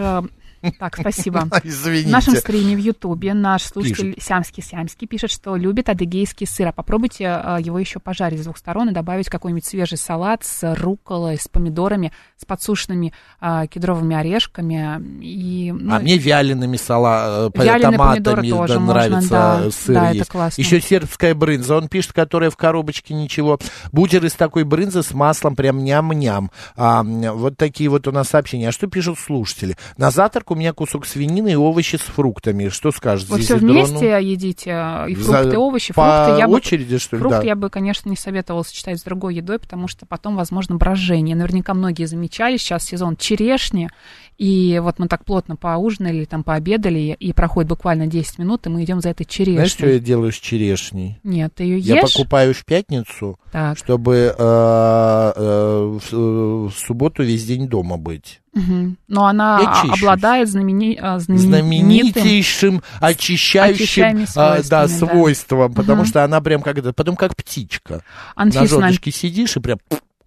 Так, 0.79 0.97
спасибо. 0.97 1.41
В 1.51 1.65
извините. 1.65 2.11
нашем 2.11 2.37
стриме 2.37 2.77
в 2.77 2.79
Ютубе 2.79 3.35
наш 3.35 3.63
слушатель 3.63 4.17
Сямский-Сямский 4.19 5.07
пишет, 5.07 5.31
что 5.31 5.57
любит 5.57 5.89
адыгейский 5.89 6.47
сыр. 6.47 6.69
А 6.69 6.73
попробуйте 6.73 7.25
э, 7.25 7.59
его 7.61 7.79
еще 7.79 8.01
пожарить 8.01 8.41
с 8.41 8.45
двух 8.45 8.59
сторон 8.59 8.91
и 8.91 8.93
добавить 8.93 9.29
какой-нибудь 9.29 9.65
свежий 9.65 9.99
салат 9.99 10.45
с 10.45 10.75
рукколой, 10.75 11.39
с 11.39 11.49
помидорами, 11.49 12.13
с 12.37 12.45
подсушенными 12.45 13.13
э, 13.41 13.67
кедровыми 13.71 14.17
орешками. 14.17 15.01
И, 15.23 15.73
ну, 15.73 15.95
а 15.95 15.99
мне 15.99 16.19
вялеными 16.19 16.77
сала, 16.77 17.51
э, 17.55 17.81
томатами 17.81 18.51
тоже 18.51 18.75
да, 18.75 18.81
можно, 18.81 18.81
нравится 18.81 19.29
да. 19.31 19.71
сыр 19.71 19.95
Да, 19.95 20.09
это 20.09 20.17
есть. 20.19 20.31
классно. 20.31 20.61
Еще 20.61 20.81
сербская 20.81 21.35
брынза. 21.35 21.77
Он 21.77 21.89
пишет, 21.89 22.13
которая 22.13 22.51
в 22.51 22.57
коробочке 22.57 23.15
ничего. 23.15 23.59
Бутер 23.93 24.25
из 24.25 24.33
такой 24.33 24.65
брынзы 24.65 25.03
с 25.03 25.13
маслом 25.13 25.57
прям 25.57 25.83
ням-ням. 25.83 26.51
А, 26.77 27.03
вот 27.03 27.57
такие 27.57 27.89
вот 27.91 28.07
у 28.07 28.13
нас 28.13 28.29
сообщения. 28.29 28.69
А 28.69 28.73
что 28.73 28.87
пишут 28.87 29.19
слушатели? 29.19 29.77
На 29.97 30.11
завтрак 30.11 30.51
у 30.55 30.57
меня 30.57 30.73
кусок 30.73 31.07
свинины 31.07 31.53
и 31.53 31.55
овощи 31.55 31.97
с 31.97 32.01
фруктами. 32.01 32.69
Что 32.69 32.91
скажешь? 32.91 33.29
Вы 33.29 33.41
все 33.41 33.57
вместе 33.57 34.19
едите, 34.23 34.71
и 35.09 35.15
фрукты, 35.15 35.55
и 35.55 35.57
овощи. 35.57 35.93
По 35.93 36.25
Фрукты 36.25 36.41
я 36.41 36.49
бы 36.49 36.55
очереди, 36.55 36.99
что 36.99 37.17
ли? 37.17 37.21
Фрукт 37.21 37.39
да. 37.39 37.43
я 37.43 37.57
бы, 37.57 37.69
конечно, 37.71 38.09
не 38.09 38.17
советовала 38.17 38.63
сочетать 38.63 38.99
с 38.99 39.03
другой 39.03 39.37
едой, 39.37 39.59
потому 39.59 39.89
что 39.89 40.07
потом, 40.07 40.37
возможно, 40.37 40.77
брожение. 40.77 41.37
Наверняка 41.37 41.75
многие 41.75 42.07
замечали, 42.07 42.57
сейчас 42.57 42.85
сезон 42.85 43.17
черешни, 43.17 43.91
и 44.39 44.81
вот 44.83 44.99
мы 44.99 45.09
так 45.09 45.25
плотно 45.25 45.57
поужинали, 45.57 46.25
там 46.25 46.43
пообедали, 46.43 47.17
и 47.19 47.33
проходит 47.33 47.69
буквально 47.69 48.07
10 48.07 48.39
минут, 48.39 48.67
и 48.67 48.71
мы 48.71 48.85
идем 48.85 49.01
за 49.01 49.11
этой 49.11 49.25
черешней. 49.25 49.55
Знаешь, 49.57 49.73
что 49.73 49.89
я 49.89 49.99
делаю 49.99 50.33
с 50.33 50.37
черешней? 50.37 51.19
Нет, 51.23 51.53
ты 51.55 51.65
ее 51.65 51.79
Я 51.79 52.01
ешь? 52.01 52.13
покупаю 52.13 52.55
в 52.55 52.65
пятницу, 52.65 53.39
Так. 53.53 53.79
чтобы 53.79 54.15
э, 54.15 54.33
э, 54.39 55.99
в, 56.01 56.01
э, 56.13 56.69
в 56.69 56.73
субботу 56.73 57.23
весь 57.23 57.45
день 57.45 57.69
дома 57.69 57.97
быть. 57.97 58.41
Мгм. 58.55 58.97
Но 59.09 59.27
она 59.27 59.81
обладает 59.83 60.49
знамени... 60.49 60.97
а, 61.01 61.19
знаменитым... 61.19 61.49
знаменитейшим 61.51 62.83
очищающим 63.01 64.27
а, 64.37 64.63
да, 64.63 64.87
свойствами, 64.87 64.89
да. 64.89 64.89
свойством, 64.89 65.75
потому 65.75 66.03
Мгм. 66.03 66.09
что 66.09 66.25
она 66.25 66.41
прям 66.41 66.63
как 66.63 66.79
это, 66.79 66.93
потом 66.93 67.17
как 67.17 67.37
птичка. 67.37 68.03
На 68.37 68.43
Анфиса 68.43 68.61
нам 68.61 68.69
жердочке 68.69 69.11
сидишь 69.11 69.57
и 69.57 69.61
прям, 69.61 69.79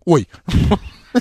ой, 0.06 0.28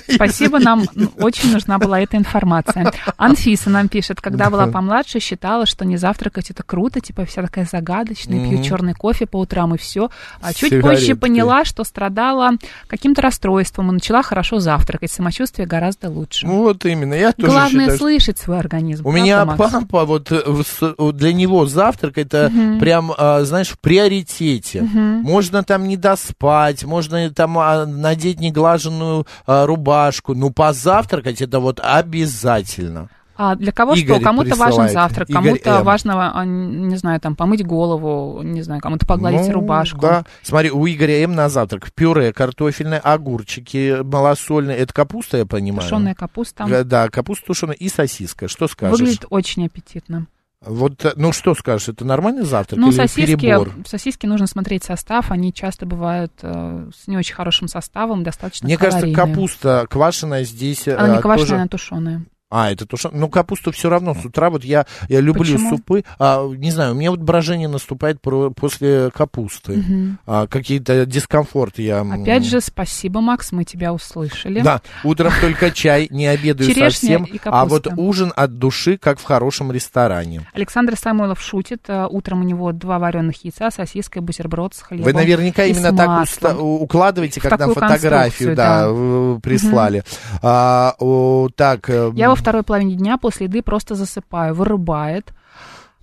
Спасибо, 0.09 0.59
нам 0.59 0.83
очень 1.19 1.51
нужна 1.51 1.77
была 1.77 1.99
эта 1.99 2.17
информация. 2.17 2.91
Анфиса 3.17 3.69
нам 3.69 3.87
пишет, 3.87 4.21
когда 4.21 4.49
была 4.49 4.67
помладше, 4.67 5.19
считала, 5.19 5.65
что 5.65 5.85
не 5.85 5.97
завтракать 5.97 6.49
это 6.51 6.63
круто, 6.63 6.99
типа 6.99 7.25
вся 7.25 7.41
такая 7.41 7.67
загадочная, 7.69 8.49
пью 8.49 8.63
черный 8.63 8.93
кофе 8.93 9.25
по 9.25 9.37
утрам 9.37 9.75
и 9.75 9.77
все. 9.77 10.09
А 10.41 10.53
чуть 10.53 10.81
позже 10.81 11.15
поняла, 11.15 11.65
что 11.65 11.83
страдала 11.83 12.51
каким-то 12.87 13.21
расстройством 13.21 13.89
и 13.89 13.93
начала 13.93 14.21
хорошо 14.21 14.59
завтракать. 14.59 15.11
Самочувствие 15.11 15.67
гораздо 15.67 16.09
лучше. 16.09 16.45
ну 16.45 16.63
вот 16.63 16.85
именно, 16.85 17.13
я 17.13 17.31
тоже 17.31 17.51
Главное 17.51 17.85
считаю, 17.85 17.97
слышать 17.97 18.37
свой 18.37 18.59
организм. 18.59 19.05
У 19.05 19.11
меня 19.11 19.45
Макс? 19.45 19.57
папа, 19.57 20.05
вот 20.05 20.31
э, 20.31 21.11
для 21.13 21.33
него 21.33 21.65
завтрак 21.65 22.17
это 22.17 22.51
прям, 22.79 23.11
а, 23.17 23.43
знаешь, 23.43 23.69
в 23.69 23.79
приоритете. 23.79 24.81
Можно 24.81 25.63
там 25.63 25.87
не 25.87 25.97
доспать, 25.97 26.83
можно 26.83 27.29
там 27.31 27.57
а, 27.57 27.85
надеть 27.85 28.39
неглаженную 28.39 29.25
а, 29.45 29.65
рубашку, 29.87 30.35
но 30.35 30.49
позавтракать 30.49 31.41
это 31.41 31.59
вот 31.59 31.79
обязательно. 31.81 33.09
А 33.39 33.55
для 33.55 33.71
кого 33.71 33.93
Игорь 33.93 34.15
что? 34.15 34.23
Кому-то 34.23 34.55
важен 34.55 34.89
завтрак, 34.89 35.27
кому-то 35.27 35.83
важно, 35.83 36.31
а, 36.33 36.43
не 36.43 36.95
знаю, 36.95 37.19
там 37.21 37.35
помыть 37.35 37.63
голову, 37.63 38.41
не 38.41 38.63
знаю, 38.63 38.81
кому-то 38.81 39.05
погладить 39.05 39.47
Ну, 39.47 39.53
рубашку. 39.53 39.99
Да. 40.01 40.25
Смотри, 40.41 40.71
у 40.71 40.87
Игоря 40.87 41.23
М 41.23 41.35
на 41.35 41.47
завтрак 41.47 41.93
пюре 41.93 42.33
картофельное, 42.33 42.97
огурчики 42.99 44.01
малосольные. 44.03 44.77
Это 44.77 44.91
капуста, 44.91 45.37
я 45.37 45.45
понимаю. 45.45 45.87
Тушеная 45.87 46.15
капуста. 46.15 46.65
Э, 46.67 46.83
Да, 46.83 47.09
капуста 47.09 47.45
тушеная 47.45 47.75
и 47.75 47.89
сосиска. 47.89 48.47
Что 48.47 48.67
скажешь? 48.67 48.99
Выглядит 48.99 49.25
очень 49.29 49.67
аппетитно. 49.67 50.25
Вот, 50.65 51.05
э, 51.05 51.13
ну 51.15 51.31
что 51.33 51.53
скажешь, 51.53 51.89
это 51.89 52.03
нормальный 52.03 52.43
завтрак 52.43 52.79
Ну, 52.79 52.89
или 52.89 52.95
сосиски, 52.95 53.35
перебор? 53.35 53.71
сосиски 53.85 54.25
нужно 54.25 54.47
смотреть 54.47 54.83
состав, 54.83 55.31
они 55.31 55.53
часто 55.53 55.85
бывают 55.85 56.33
э, 56.41 56.89
с 56.95 57.07
не 57.07 57.15
очень 57.17 57.35
хорошим 57.35 57.67
составом, 57.67 58.23
достаточно 58.23 58.65
Мне 58.65 58.77
кажется, 58.77 59.01
калорийные. 59.01 59.33
капуста 59.35 59.85
квашеная 59.89 60.43
здесь 60.43 60.87
Она 60.87 61.15
не 61.17 61.21
квашеная, 61.21 61.37
тоже... 61.47 61.55
она 61.55 61.67
тушеная. 61.67 62.25
А, 62.49 62.71
это 62.71 62.85
тушеная. 62.85 63.19
Ну, 63.19 63.27
капусту 63.29 63.73
все 63.73 63.89
равно 63.89 64.15
с 64.15 64.23
утра. 64.23 64.49
Вот 64.49 64.63
я, 64.63 64.85
я 65.09 65.19
люблю 65.19 65.41
Почему? 65.55 65.69
супы. 65.69 66.05
А, 66.17 66.47
не 66.47 66.71
знаю, 66.71 66.93
у 66.93 66.95
меня 66.95 67.11
вот 67.11 67.19
брожение 67.19 67.67
наступает 67.67 68.21
про- 68.21 68.51
после 68.51 69.09
капусты. 69.11 69.73
Мгм. 69.73 70.19
А, 70.25 70.47
какие-то 70.47 71.05
дискомфорт 71.05 71.77
я... 71.77 72.01
Опять 72.01 72.45
же, 72.45 72.61
спасибо, 72.61 73.19
Макс, 73.19 73.51
мы 73.51 73.65
тебя 73.65 73.91
услышали. 73.91 74.61
Да, 74.61 74.81
утром 75.03 75.33
только 75.41 75.71
чай, 75.71 76.07
не 76.09 76.25
обедаю 76.27 76.73
совсем, 76.73 77.25
и 77.25 77.37
а 77.43 77.65
вот 77.65 77.87
ужин 77.97 78.31
от 78.33 78.57
души, 78.57 78.97
как 78.97 79.19
в 79.19 79.23
хорошем 79.25 79.71
ресторане. 79.73 80.47
Александр 80.53 80.95
Самойлов 80.95 81.41
шутит. 81.41 81.83
э, 81.89 82.07
Утром 82.09 82.41
у 82.41 82.43
него 82.43 82.71
два 82.71 82.97
вареных 82.97 83.43
яйца, 83.43 83.71
сосиска, 83.71 84.21
бутерброд 84.21 84.73
с 84.73 84.81
хлебом. 84.81 85.03
Вы 85.05 85.13
наверняка 85.13 85.65
и 85.65 85.71
именно 85.71 85.95
так 85.95 86.23
уста- 86.23 86.55
укладываете, 86.57 87.41
такую 87.41 87.73
фотографию, 87.73 88.55
да, 88.55 88.87
да. 88.87 89.39
прислали. 89.41 90.03
А, 90.41 90.95
о, 90.99 91.49
так, 91.53 91.89
э, 91.89 92.11
Я 92.15 92.36
второй 92.37 92.63
половине 92.63 92.95
дня 92.95 93.17
после 93.17 93.47
еды 93.47 93.61
просто 93.61 93.95
засыпаю, 93.95 94.53
вырубает. 94.53 95.33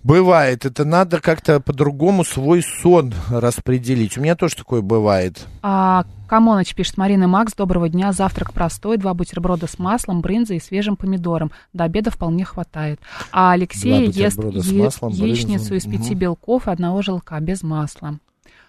бывает, 0.03 0.65
это 0.65 0.85
надо 0.85 1.19
как-то 1.19 1.59
по-другому 1.59 2.23
свой 2.23 2.61
сон 2.61 3.13
распределить. 3.29 4.17
У 4.17 4.21
меня 4.21 4.35
тоже 4.35 4.55
такое 4.55 4.81
бывает. 4.81 5.45
А, 5.63 6.05
Камоныч 6.27 6.73
пишет, 6.75 6.97
Марина 6.97 7.27
Макс, 7.27 7.53
доброго 7.53 7.87
дня, 7.89 8.11
завтрак 8.11 8.51
простой, 8.53 8.97
два 8.97 9.13
бутерброда 9.13 9.67
с 9.67 9.77
маслом, 9.79 10.21
брынзой 10.21 10.57
и 10.57 10.59
свежим 10.59 10.95
помидором. 10.95 11.51
До 11.73 11.83
обеда 11.85 12.11
вполне 12.11 12.45
хватает. 12.45 12.99
А 13.31 13.51
Алексей 13.51 14.07
ест 14.07 14.37
е- 14.43 14.83
маслом, 14.83 15.11
яичницу 15.11 15.69
брынзу. 15.69 15.75
из 15.75 15.83
пяти 15.91 16.11
Мгм. 16.11 16.19
белков 16.19 16.67
и 16.67 16.71
одного 16.71 17.01
желтка 17.01 17.39
без 17.39 17.61
масла. 17.63 18.17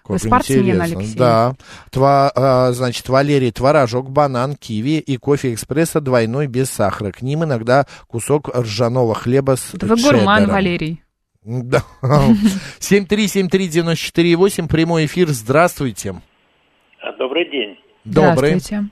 Вы 0.09 0.19
спортсмен. 0.19 0.81
Алексей? 0.81 1.17
Да. 1.17 1.55
Тва, 1.91 2.31
а, 2.35 2.73
значит, 2.73 3.09
Валерий, 3.09 3.51
творожок, 3.51 4.11
банан, 4.11 4.55
киви 4.55 4.99
и 4.99 5.17
кофе 5.17 5.55
экспресса 5.55 6.01
двойной 6.01 6.47
без 6.47 6.71
сахара. 6.71 7.13
К 7.13 7.23
ним 7.23 7.45
иногда 7.45 7.87
кусок 8.09 8.49
ржаного 8.57 9.15
хлеба 9.15 9.57
с 9.57 9.75
Это 9.75 9.87
вы 9.87 9.97
гурман. 9.97 10.47
Валерий. 10.49 11.03
Да. 11.45 11.83
7373948, 12.81 14.69
прямой 14.69 15.07
эфир, 15.07 15.29
здравствуйте. 15.29 16.21
А, 17.01 17.13
Добрый 17.13 17.49
день. 17.51 17.79
Добрый. 18.05 18.51
Здравствуйте. 18.51 18.91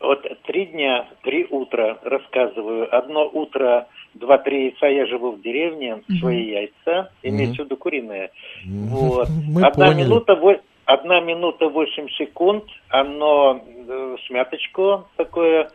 Вот 0.00 0.20
три 0.46 0.66
дня, 0.66 1.08
три 1.22 1.46
утра 1.50 1.98
рассказываю. 2.04 2.94
Одно 2.94 3.28
утро, 3.32 3.86
два-три 4.14 4.66
яйца, 4.66 4.86
я 4.86 5.06
живу 5.06 5.32
в 5.32 5.42
деревне, 5.42 6.02
свои 6.20 6.44
яйца, 6.50 7.10
имеется 7.22 7.62
в 7.62 7.64
виду 7.66 7.76
куриные. 7.76 8.30
Вот. 8.66 9.28
Мы 9.48 9.62
одна 9.62 9.86
поняли. 9.86 10.04
минута, 10.04 10.36
одна 10.84 11.20
минута 11.20 11.68
восемь 11.68 12.08
секунд, 12.10 12.64
оно 12.88 13.60
э, 13.88 14.16
смяточку 14.26 15.06
такое, 15.16 15.68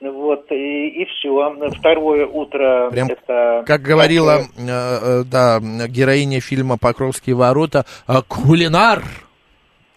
вот, 0.00 0.50
и, 0.50 0.88
и 0.88 1.04
все. 1.06 1.56
Второе 1.78 2.26
утро 2.26 2.90
Прям 2.90 3.08
это... 3.08 3.64
Как 3.66 3.80
говорила, 3.80 4.40
э, 4.40 4.68
э, 4.68 5.22
да, 5.24 5.60
героиня 5.88 6.40
фильма 6.40 6.76
«Покровские 6.78 7.36
ворота», 7.36 7.84
э, 8.06 8.12
кулинар. 8.28 9.02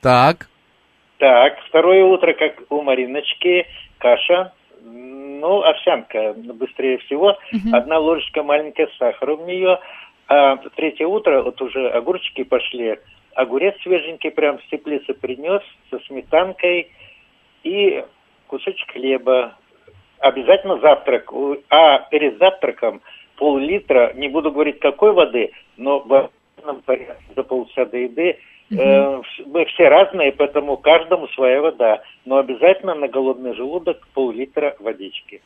Так. 0.02 0.48
Так, 1.18 1.54
второе 1.68 2.06
утро, 2.06 2.34
как 2.34 2.54
у 2.70 2.82
Мариночки, 2.84 3.66
каша, 3.98 4.54
ну, 5.40 5.64
овсянка 5.64 6.34
быстрее 6.34 6.98
всего, 7.00 7.38
одна 7.72 8.00
ложечка 8.00 8.44
маленькая 8.44 8.90
сахара 8.98 9.36
в 9.36 9.46
нее, 9.46 9.80
а 10.28 10.58
третье 10.76 11.06
утро, 11.08 11.42
вот 11.42 11.62
уже 11.62 11.90
огурчики 11.90 12.44
пошли, 12.44 13.00
огурец 13.36 13.76
свеженький 13.82 14.32
прям 14.32 14.60
с 14.60 14.66
теплицы 14.70 15.14
принес 15.14 15.62
со 15.90 16.00
сметанкой 16.00 16.92
и 17.64 18.04
кусочек 18.48 18.92
хлеба. 18.92 19.56
Обязательно 20.20 20.80
завтрак, 20.80 21.32
а 21.70 22.00
перед 22.10 22.40
завтраком 22.40 23.02
пол-литра, 23.38 24.14
не 24.16 24.30
буду 24.30 24.52
говорить 24.52 24.80
какой 24.80 25.14
воды, 25.14 25.52
но 25.78 26.00
в 26.00 26.32
порядке 26.86 27.24
за 27.36 27.44
полчаса 27.44 27.86
до 27.86 27.98
еды 27.98 28.40
Э, 28.72 29.22
Мы 29.46 29.66
все 29.74 29.88
разные, 29.88 30.32
поэтому 30.34 30.78
каждому 30.78 31.28
своя 31.30 31.62
вода. 31.62 32.02
Но 32.26 32.38
обязательно 32.38 32.96
на 32.96 33.08
голодный 33.08 33.56
желудок 33.56 33.98
пол-литра 34.14 34.76
водички. 34.80 35.42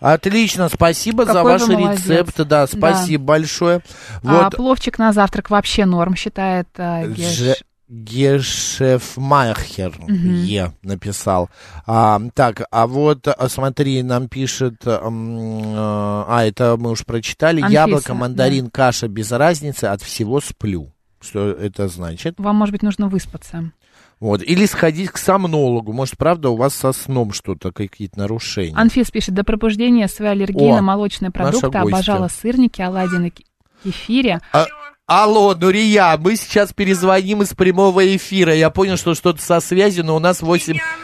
Отлично, 0.00 0.68
спасибо 0.68 1.24
за 1.24 1.32
Какой 1.34 1.52
ваш 1.52 1.62
вы 1.62 1.78
молодец. 1.78 2.06
рецепт. 2.08 2.36
Да, 2.46 2.66
спасибо 2.66 3.24
большое. 3.24 3.80
А 4.24 4.44
Вот 4.44 4.56
пловчик 4.56 4.98
на 4.98 5.12
завтрак 5.12 5.50
вообще 5.50 5.84
норм, 5.86 6.16
считает 6.16 6.68
а, 6.76 7.06
Геш. 7.06 7.36
Же- 7.36 7.56
Гешефмайхер 7.88 9.92
Е 10.08 10.72
написал. 10.82 11.50
А, 11.86 12.18
так, 12.34 12.62
а 12.70 12.86
вот 12.86 13.28
а, 13.28 13.48
смотри, 13.48 14.02
нам 14.02 14.28
пишет, 14.28 14.76
э, 14.86 14.98
а 15.02 16.42
это 16.44 16.76
мы 16.78 16.92
уж 16.92 17.04
прочитали, 17.04 17.60
Анфиса, 17.60 17.80
яблоко, 17.80 18.14
мандарин, 18.14 18.70
каша 18.70 19.08
без 19.08 19.30
разницы, 19.30 19.84
от 19.84 20.00
всего 20.00 20.40
сплю. 20.40 20.90
Что 21.22 21.50
это 21.50 21.88
значит? 21.88 22.34
Вам, 22.38 22.56
может 22.56 22.72
быть, 22.72 22.82
нужно 22.82 23.08
выспаться. 23.08 23.72
Вот. 24.20 24.42
Или 24.42 24.66
сходить 24.66 25.10
к 25.10 25.16
сомнологу. 25.16 25.92
Может, 25.92 26.16
правда, 26.16 26.50
у 26.50 26.56
вас 26.56 26.74
со 26.74 26.92
сном 26.92 27.32
что-то, 27.32 27.72
какие-то 27.72 28.18
нарушения. 28.20 28.76
Анфис 28.76 29.10
пишет, 29.10 29.34
до 29.34 29.42
пробуждения 29.42 30.06
своей 30.08 30.32
аллергии 30.32 30.70
О, 30.70 30.76
на 30.76 30.82
молочные 30.82 31.30
продукты 31.30 31.76
обожала 31.78 32.28
сырники, 32.28 32.80
оладьи 32.80 33.18
на 33.18 33.30
ке- 33.30 33.44
кефире. 33.82 34.40
А- 34.52 34.66
алло, 35.06 35.54
Нурия, 35.54 36.16
мы 36.18 36.36
сейчас 36.36 36.72
перезвоним 36.72 37.42
из 37.42 37.54
прямого 37.54 38.14
эфира. 38.16 38.54
Я 38.54 38.70
понял, 38.70 38.96
что 38.96 39.14
что-то 39.14 39.42
со 39.42 39.58
связью, 39.60 40.04
но 40.04 40.14
у 40.14 40.20
нас 40.20 40.40
8... 40.40 40.74
на 40.74 40.78
РЕН-ТВ, 40.78 41.01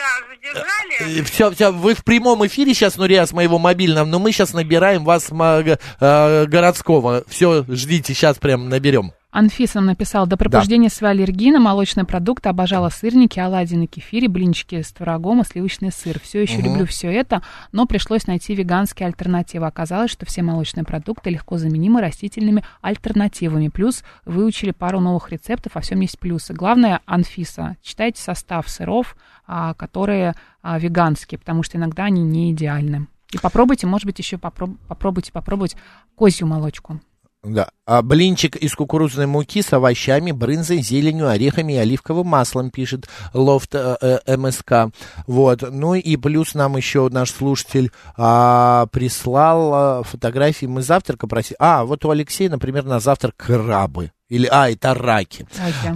да, 0.00 0.34
задержали. 0.34 1.22
Все, 1.24 1.50
все, 1.50 1.70
вы 1.72 1.94
в 1.94 2.04
прямом 2.04 2.46
эфире 2.46 2.74
сейчас, 2.74 2.96
Нурия, 2.96 3.24
с 3.26 3.32
моего 3.32 3.58
мобильного, 3.58 4.04
но 4.06 4.18
мы 4.18 4.32
сейчас 4.32 4.52
набираем 4.52 5.04
вас 5.04 5.30
э, 5.30 6.46
городского. 6.46 7.24
Все, 7.28 7.64
ждите, 7.68 8.14
сейчас 8.14 8.38
прям 8.38 8.68
наберем. 8.68 9.12
Анфиса 9.32 9.76
нам 9.76 9.86
написала, 9.86 10.26
до 10.26 10.36
пробуждения 10.36 10.88
своей 10.90 11.14
аллергии 11.14 11.52
на 11.52 11.60
молочные 11.60 12.04
продукты 12.04 12.48
обожала 12.48 12.88
сырники, 12.88 13.38
оладьи 13.38 13.76
на 13.76 13.86
кефире, 13.86 14.26
блинчики 14.28 14.82
с 14.82 14.92
творогом 14.92 15.40
и 15.40 15.44
сливочный 15.44 15.92
сыр. 15.92 16.18
Все 16.20 16.42
еще 16.42 16.58
Мгм. 16.58 16.64
люблю 16.64 16.86
все 16.86 17.12
это, 17.12 17.40
но 17.70 17.86
пришлось 17.86 18.26
найти 18.26 18.56
веганские 18.56 19.06
альтернативы. 19.06 19.66
Оказалось, 19.66 20.10
что 20.10 20.26
все 20.26 20.42
молочные 20.42 20.82
продукты 20.82 21.30
легко 21.30 21.58
заменимы 21.58 22.00
растительными 22.00 22.64
альтернативами. 22.82 23.68
Плюс 23.68 24.02
выучили 24.24 24.72
пару 24.72 24.98
новых 24.98 25.30
рецептов, 25.30 25.76
во 25.76 25.80
всем 25.80 26.00
есть 26.00 26.18
плюсы. 26.18 26.52
Главное, 26.52 27.00
Анфиса, 27.06 27.76
читайте 27.82 28.20
состав 28.20 28.68
сыров, 28.68 29.14
а, 29.14 29.29
которые 29.74 30.34
а, 30.62 30.78
веганские, 30.78 31.38
потому 31.38 31.62
что 31.62 31.76
иногда 31.76 32.04
они 32.04 32.22
не 32.22 32.52
идеальны. 32.52 33.08
И 33.32 33.38
попробуйте, 33.38 33.86
может 33.86 34.06
быть, 34.06 34.18
еще 34.18 34.36
попроб- 34.36 34.76
попробуйте 34.88 35.32
попробовать 35.32 35.76
козью 36.14 36.46
молочку. 36.46 37.00
Да. 37.42 37.68
А 37.86 38.02
блинчик 38.02 38.54
из 38.56 38.74
кукурузной 38.74 39.26
муки 39.26 39.62
с 39.62 39.72
овощами, 39.72 40.30
брынзой, 40.30 40.82
зеленью, 40.82 41.28
орехами 41.28 41.72
и 41.72 41.76
оливковым 41.76 42.26
маслом, 42.26 42.70
пишет 42.70 43.08
Лофт 43.32 43.74
э, 43.74 43.96
э, 44.26 44.36
МСК. 44.36 44.94
Вот. 45.26 45.64
Ну 45.70 45.94
и 45.94 46.16
плюс 46.16 46.54
нам 46.54 46.76
еще 46.76 47.08
наш 47.10 47.30
слушатель 47.30 47.92
а, 48.16 48.86
прислал 48.92 49.74
а, 49.74 50.02
фотографии. 50.02 50.66
Мы 50.66 50.82
завтрака 50.82 51.26
просили. 51.26 51.56
А, 51.58 51.84
вот 51.84 52.04
у 52.04 52.10
Алексея, 52.10 52.50
например, 52.50 52.84
на 52.84 53.00
завтрак 53.00 53.36
крабы. 53.38 54.12
Или, 54.28 54.46
а, 54.46 54.70
это 54.70 54.94
раки. 54.94 55.46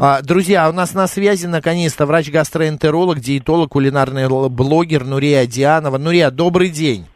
А, 0.00 0.22
друзья, 0.22 0.68
у 0.70 0.72
нас 0.72 0.94
на 0.94 1.07
связи 1.07 1.46
наконец-то 1.46 2.07
врач-гастроэнтеролог, 2.07 3.20
диетолог, 3.20 3.70
кулинарный 3.70 4.28
блогер 4.48 5.04
Нурия 5.04 5.46
Дианова. 5.46 5.98
Нурия, 5.98 6.30
добрый 6.30 6.70
день. 6.70 7.07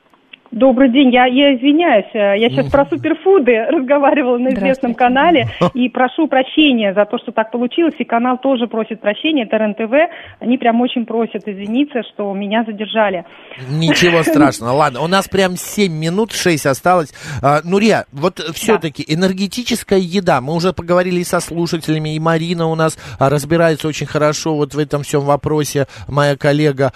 Добрый 0.51 0.91
день, 0.91 1.13
я, 1.13 1.27
я 1.27 1.55
извиняюсь, 1.57 2.09
э, 2.15 2.41
я 2.41 2.49
сейчас 2.49 2.71
про 2.71 2.87
суперфуды 2.87 3.53
разговаривала 3.69 4.39
на 4.39 4.49
известном 4.55 4.95
канале 4.95 5.47
и 5.75 5.91
прошу 5.91 6.27
прощения 6.27 6.95
за 6.95 7.05
то, 7.05 7.19
что 7.19 7.33
так 7.33 7.51
получилось, 7.51 7.95
и 7.99 8.05
канал 8.05 8.39
тоже 8.39 8.67
просит 8.67 9.03
прощения, 9.03 9.45
это 9.45 9.59
РЕН-ТВ, 9.59 9.93
они 10.41 10.57
прям 10.57 10.81
очень 10.81 11.05
просят 11.05 11.47
извиниться, 11.47 12.03
что 12.15 12.33
меня 12.33 12.65
задержали. 12.65 13.27
Ничего 13.69 14.23
страшного. 14.23 14.73
Ладно, 14.73 15.03
у 15.03 15.07
нас 15.07 15.29
прям 15.29 15.57
7 15.57 15.93
минут, 15.93 16.33
6 16.33 16.65
осталось. 16.65 17.13
А, 17.43 17.61
Нурия, 17.63 18.07
вот 18.13 18.39
все-таки 18.55 19.05
энергетическая 19.07 19.99
еда. 19.99 20.41
Мы 20.41 20.55
уже 20.55 20.73
поговорили 20.73 21.21
и 21.21 21.25
со 21.25 21.41
слушателями, 21.41 22.15
и 22.15 22.19
Марина 22.19 22.69
у 22.69 22.75
нас 22.75 22.97
а, 23.19 23.29
разбирается 23.29 23.87
очень 23.87 24.07
хорошо 24.07 24.55
вот 24.55 24.75
в 24.75 24.79
этом 24.79 25.03
всем 25.03 25.21
вопросе, 25.23 25.87
моя 26.09 26.37
коллега. 26.37 26.93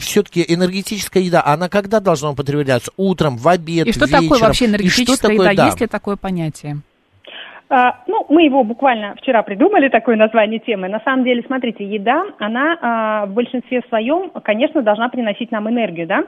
все-таки 0.00 0.44
энергетическая 0.46 1.22
еда, 1.22 1.42
она 1.44 1.70
когда 1.70 2.00
должна 2.00 2.34
употребляться? 2.50 2.92
Утром, 2.96 3.36
в 3.36 3.48
обед, 3.48 3.86
И 3.86 3.92
что 3.92 4.06
вечером? 4.06 4.22
такое 4.24 4.38
вообще 4.40 4.64
И 4.64 4.68
что 4.68 4.76
энергетическая 4.76 5.30
такое, 5.30 5.50
еда? 5.52 5.62
да. 5.62 5.66
Есть 5.66 5.80
ли 5.80 5.86
такое 5.86 6.16
понятие? 6.16 6.76
А, 7.72 8.00
ну, 8.08 8.26
мы 8.28 8.42
его 8.42 8.64
буквально 8.64 9.14
вчера 9.14 9.42
придумали, 9.44 9.88
такое 9.88 10.16
название 10.16 10.58
темы. 10.58 10.88
На 10.88 10.98
самом 11.04 11.22
деле, 11.22 11.44
смотрите, 11.46 11.84
еда, 11.84 12.24
она 12.40 12.76
а, 12.82 13.26
в 13.26 13.32
большинстве 13.32 13.80
своем, 13.88 14.30
конечно, 14.42 14.82
должна 14.82 15.08
приносить 15.08 15.52
нам 15.52 15.68
энергию, 15.70 16.08
да? 16.08 16.24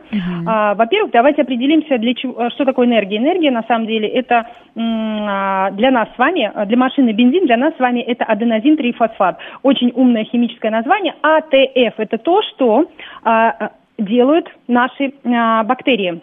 А, 0.47 0.75
во-первых, 0.77 1.11
давайте 1.11 1.43
определимся, 1.43 1.99
для 1.99 2.15
чего, 2.15 2.49
что 2.51 2.65
такое 2.65 2.87
энергия. 2.87 3.17
Энергия, 3.17 3.51
на 3.51 3.65
самом 3.65 3.89
деле, 3.89 4.07
это 4.07 4.47
м, 4.77 5.27
а, 5.29 5.73
для 5.73 5.91
нас 5.91 6.09
с 6.15 6.19
вами, 6.19 6.49
а, 6.55 6.65
для 6.65 6.77
машины 6.77 7.11
бензин, 7.11 7.47
для 7.47 7.57
нас 7.57 7.75
с 7.75 7.81
вами 7.81 7.99
это 7.99 8.25
аденозин-трифосфат. 8.25 9.39
Очень 9.65 9.91
умное 9.97 10.23
химическое 10.25 10.71
название. 10.71 11.15
АТФ– 11.23 11.95
это 11.99 12.19
то, 12.19 12.41
что 12.43 12.85
а, 13.25 13.73
делают 13.99 14.49
наши 14.69 15.13
а, 15.25 15.63
бактерии. 15.65 16.23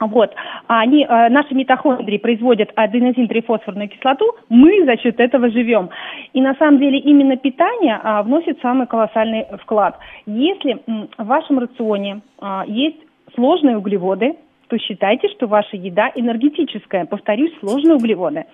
Вот. 0.00 0.34
Они, 0.66 1.04
э, 1.04 1.28
наши 1.30 1.54
митохондрии 1.54 2.18
производят 2.18 2.70
аденозин-трифосфорную 2.76 3.88
кислоту, 3.88 4.36
мы 4.48 4.84
за 4.84 4.96
счет 4.98 5.18
этого 5.18 5.48
живем. 5.50 5.88
И 6.34 6.40
на 6.40 6.54
самом 6.56 6.78
деле 6.78 6.98
именно 6.98 7.36
питание 7.36 7.98
а, 8.02 8.22
вносит 8.22 8.60
самый 8.60 8.86
колоссальный 8.86 9.46
вклад. 9.62 9.98
Если 10.26 10.82
в 10.86 11.24
вашем 11.24 11.60
рационе 11.60 12.20
а, 12.38 12.64
есть 12.66 12.98
сложные 13.34 13.78
углеводы, 13.78 14.34
то 14.68 14.78
считайте, 14.78 15.28
что 15.28 15.46
ваша 15.46 15.76
еда 15.76 16.10
энергетическая. 16.14 17.04
Повторюсь, 17.06 17.52
сложные 17.60 17.94
углеводы. 17.96 18.44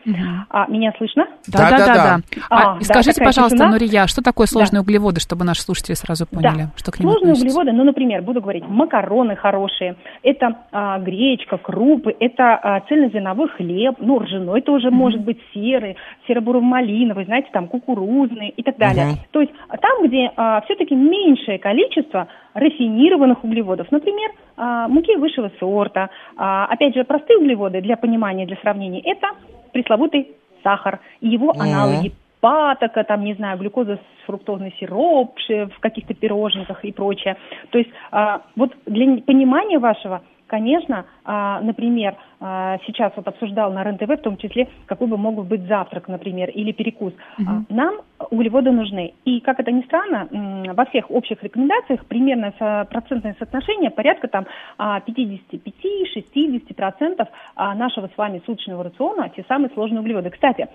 А, 0.51 0.66
меня 0.68 0.92
слышно? 0.98 1.27
Да, 1.48 1.70
да, 1.70 1.79
да. 1.79 1.94
да. 1.94 2.20
А, 2.51 2.75
А, 2.75 2.77
и 2.77 2.81
да, 2.81 2.85
скажите, 2.85 3.12
такая 3.14 3.29
пожалуйста, 3.29 3.57
тишина. 3.57 3.70
Нурия, 3.72 4.07
что 4.07 4.22
такое 4.22 4.46
сложные 4.46 4.81
углеводы, 4.83 5.20
чтобы 5.20 5.44
наши 5.44 5.62
слушатели 5.62 5.94
сразу 5.94 6.27
поняли, 6.27 6.64
Да. 6.64 6.70
что 6.77 6.92
к 6.92 6.98
ним 7.01 7.09
Сложные 7.11 7.33
относится? 7.33 7.59
углеводы, 7.59 7.77
ну, 7.77 7.85
например, 7.85 8.22
буду 8.22 8.40
говорить, 8.40 8.64
макароны 8.68 9.37
хорошие, 9.37 9.96
это 10.22 10.57
а, 10.72 10.98
гречка, 10.98 11.57
крупы, 11.59 12.14
это 12.18 12.55
а, 12.55 12.81
цельнозерновой 12.88 13.48
хлеб, 13.48 13.96
ну, 13.98 14.18
ржаной 14.18 14.61
тоже 14.62 14.90
может 14.90 15.20
быть 15.22 15.38
серый, 15.55 15.96
серо-бурово-малиновый, 16.27 17.25
знаете, 17.25 17.48
там 17.53 17.68
кукурузный 17.68 18.48
и 18.48 18.62
так 18.62 18.77
далее. 18.77 19.07
Мгм. 19.07 19.16
То 19.31 19.40
есть 19.40 19.53
а, 19.68 19.77
там, 19.79 20.05
где 20.07 20.31
все-таки 20.64 20.94
меньшее 20.94 21.59
количество 21.59 22.29
рафинированных 22.54 23.44
углеводов, 23.44 23.90
например, 23.90 24.30
а, 24.56 24.88
муки 24.88 25.16
высшего 25.16 25.50
сорта, 25.58 26.10
а, 26.36 26.66
опять 26.66 26.94
же, 26.94 27.04
простые 27.04 27.38
углеводы 27.38 27.80
для 27.80 27.96
понимания, 27.96 28.46
для 28.46 28.56
сравнения, 28.56 29.00
это 29.00 29.28
пресловутый 29.72 30.28
сахар 30.62 31.00
и 31.20 31.28
его 31.28 31.52
аналоги 31.58 32.12
патока, 32.40 33.04
там, 33.04 33.24
не 33.24 33.34
знаю, 33.34 33.56
глюкоза 33.56 33.96
с 33.96 34.26
фруктозный 34.26 34.74
сироп 34.80 35.38
в 35.48 35.80
каких-то 35.80 36.12
пироженках 36.12 36.84
и 36.84 36.92
прочее. 36.92 37.36
То 37.70 37.78
есть 37.78 37.90
а, 38.10 38.42
вот 38.56 38.72
для 38.84 39.22
понимания 39.22 39.78
вашего, 39.78 40.22
конечно, 40.62 41.06
а, 41.24 41.60
например, 41.62 42.14
а, 42.38 42.76
сейчас 42.86 43.10
вот 43.16 43.26
обсуждал 43.26 43.72
на 43.72 43.82
РЕН-ТВ, 43.84 44.18
в 44.18 44.22
том 44.22 44.36
числе, 44.36 44.68
какой 44.84 45.06
бы 45.08 45.16
мог 45.16 45.46
быть 45.46 45.62
завтрак, 45.66 46.08
например, 46.08 46.50
или 46.50 46.72
перекус. 46.72 47.14
Мгм. 47.38 47.66
Нам 47.70 47.94
углеводы 48.30 48.70
нужны. 48.70 49.14
И, 49.24 49.40
как 49.40 49.58
это 49.60 49.72
ни 49.72 49.80
странно, 49.82 50.28
во 50.74 50.84
всех 50.84 51.10
общих 51.10 51.42
рекомендациях 51.42 52.04
примерно 52.04 52.52
процентное 52.90 53.34
соотношение 53.38 53.90
порядка 53.90 54.28
там 54.28 54.44
а, 54.76 55.00
55-60% 55.00 57.26
а, 57.56 57.74
нашего 57.74 58.08
с 58.08 58.18
вами 58.18 58.42
суточного 58.44 58.84
рациона, 58.84 59.30
те 59.34 59.42
самые 59.48 59.70
сложные 59.70 60.00
углеводы. 60.00 60.28
Кстати, 60.30 60.68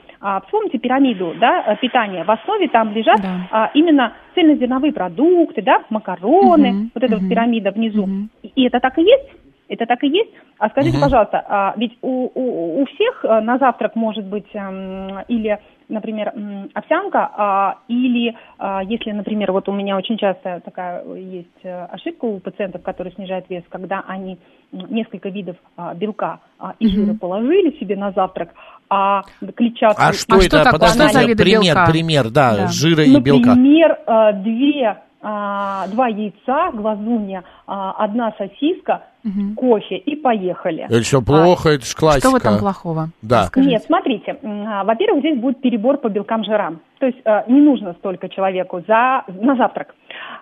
вспомните 0.45 0.79
пирамиду 0.79 1.35
да, 1.39 1.63
э, 1.67 1.75
питания. 1.77 2.23
В 2.23 2.31
основе 2.31 2.67
там 2.69 2.91
лежат 2.93 3.21
Да. 3.21 3.69
именно 3.75 4.13
цельнозерновые 4.33 4.91
продукты, 4.91 5.61
да, 5.61 5.83
макароны, 5.91 6.71
Мгм, 6.71 6.91
вот 6.95 7.03
эта 7.03 7.13
вот 7.13 7.21
мгм. 7.21 7.29
пирамида 7.29 7.69
внизу. 7.71 8.07
И- 8.41 8.47
И 8.55 8.63
это 8.65 8.79
так 8.79 8.97
и 8.97 9.01
есть? 9.03 9.29
Это 9.69 9.85
так 9.85 10.03
и 10.03 10.07
есть? 10.07 10.31
А 10.59 10.69
скажите, 10.69 10.97
Мгм. 10.97 11.01
пожалуйста, 11.01 11.43
а 11.47 11.73
ведь 11.77 11.97
у, 12.01 12.31
у, 12.33 12.81
у 12.81 12.85
всех 12.85 13.25
э, 13.25 13.41
на 13.41 13.57
завтрак 13.57 13.95
может 13.95 14.25
быть 14.25 14.47
эм, 14.53 15.19
или, 15.27 15.59
например, 15.89 16.33
овсянка, 16.73 17.29
а, 17.35 17.77
или, 17.87 18.35
а, 18.57 18.81
если, 18.83 19.11
например, 19.11 19.51
вот 19.51 19.67
у 19.69 19.73
меня 19.73 19.97
очень 19.97 20.17
часто 20.17 20.61
такая 20.63 21.03
есть 21.15 21.63
э, 21.63 21.85
ошибка 21.91 22.25
у 22.25 22.39
пациентов, 22.39 22.81
которые 22.81 23.13
снижают 23.13 23.45
вес, 23.49 23.63
когда 23.69 24.03
они 24.07 24.39
несколько 24.71 25.29
видов 25.29 25.57
а, 25.75 25.93
белка 25.93 26.39
а, 26.59 26.73
и 26.79 26.87
жира 26.87 27.11
Мгм. 27.11 27.19
положили 27.19 27.77
себе 27.79 27.95
на 27.95 28.11
завтрак, 28.11 28.49
а 28.89 29.23
клетчатку... 29.55 30.01
А 30.01 30.13
что 30.13 30.35
А 30.35 30.37
это? 30.39 30.61
что? 30.61 30.71
Подождите, 30.71 31.09
Что 31.09 31.19
за 31.19 31.25
виды 31.25 31.43
пример, 31.43 31.75
белка? 31.75 31.91
пример, 31.91 32.29
да, 32.29 32.55
Да. 32.55 32.67
жира 32.67 33.03
и 33.03 33.19
белка. 33.19 33.49
Например, 33.49 33.99
э, 34.07 34.33
две, 34.43 34.97
два 35.27 36.07
яйца, 36.07 36.71
глазунья, 36.73 37.43
а, 37.65 37.91
одна 37.97 38.33
сосиска, 38.37 39.03
Мгм. 39.23 39.55
кофе 39.55 39.97
и 39.97 40.15
поехали. 40.15 40.85
Это 40.85 41.03
что, 41.03 41.21
плохо, 41.21 41.69
это 41.69 41.85
ж 41.85 41.93
классика. 41.95 42.29
Что 42.29 42.31
в 42.31 42.35
этом 42.39 42.59
плохого? 42.59 43.09
Да. 43.21 43.41
Расскажите. 43.41 43.71
Нет, 43.73 43.83
смотрите, 43.83 44.37
а, 44.41 44.83
во-первых, 44.85 45.19
здесь 45.19 45.37
будет 45.37 45.59
перебор 45.59 45.97
по 45.97 46.07
белкам 46.07 46.45
жирам. 46.45 46.79
То 46.99 47.07
есть 47.07 47.19
не 47.47 47.61
нужно 47.61 47.93
столько 47.99 48.29
человеку 48.29 48.81
за, 48.87 49.23
на 49.27 49.55
завтрак. 49.55 49.93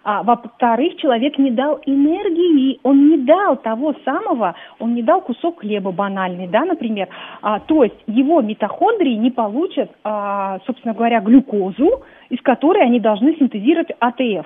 А, 0.07 0.21
во-вторых, 0.21 0.97
человек 0.97 1.39
не 1.39 1.49
дал 1.49 1.79
энергии, 1.83 2.79
он 2.83 3.09
не 3.09 3.17
дал 3.17 3.57
того 3.57 3.95
самого, 4.05 4.53
он 4.77 4.93
не 4.93 5.01
дал 5.01 5.19
кусок 5.21 5.61
хлеба 5.61 5.91
банальный, 5.91 6.47
да, 6.47 6.63
например. 6.63 7.09
А, 7.41 7.59
то 7.59 7.83
есть 7.83 7.95
его 8.05 8.39
митохондрии 8.41 9.15
не 9.15 9.31
получат, 9.31 9.89
а, 10.03 10.59
собственно 10.67 10.93
говоря, 10.93 11.21
глюкозу, 11.21 12.03
из 12.29 12.39
которой 12.41 12.83
они 12.83 12.99
должны 12.99 13.35
синтезировать 13.35 13.89
АТФ. 13.99 14.45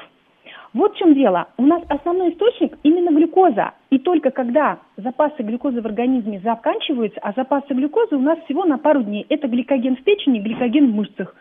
Вот 0.73 0.93
в 0.93 0.97
чем 0.97 1.15
дело. 1.15 1.47
У 1.57 1.63
нас 1.65 1.81
основной 1.89 2.31
источник 2.33 2.77
именно 2.83 3.09
глюкоза. 3.09 3.71
И 3.89 3.97
только 3.97 4.29
когда 4.29 4.79
запасы 4.97 5.41
глюкозы 5.41 5.81
в 5.81 5.85
организме 5.85 6.39
заканчиваются, 6.43 7.19
а 7.23 7.33
запасы 7.35 7.73
глюкозы 7.73 8.15
у 8.15 8.21
нас 8.21 8.37
всего 8.45 8.65
на 8.65 8.77
пару 8.77 9.01
дней. 9.03 9.25
Это 9.29 9.47
гликоген 9.47 9.95
в 9.95 10.03
печени, 10.03 10.39
гликоген 10.39 10.91
в 10.91 10.95
мышцах. 10.95 11.33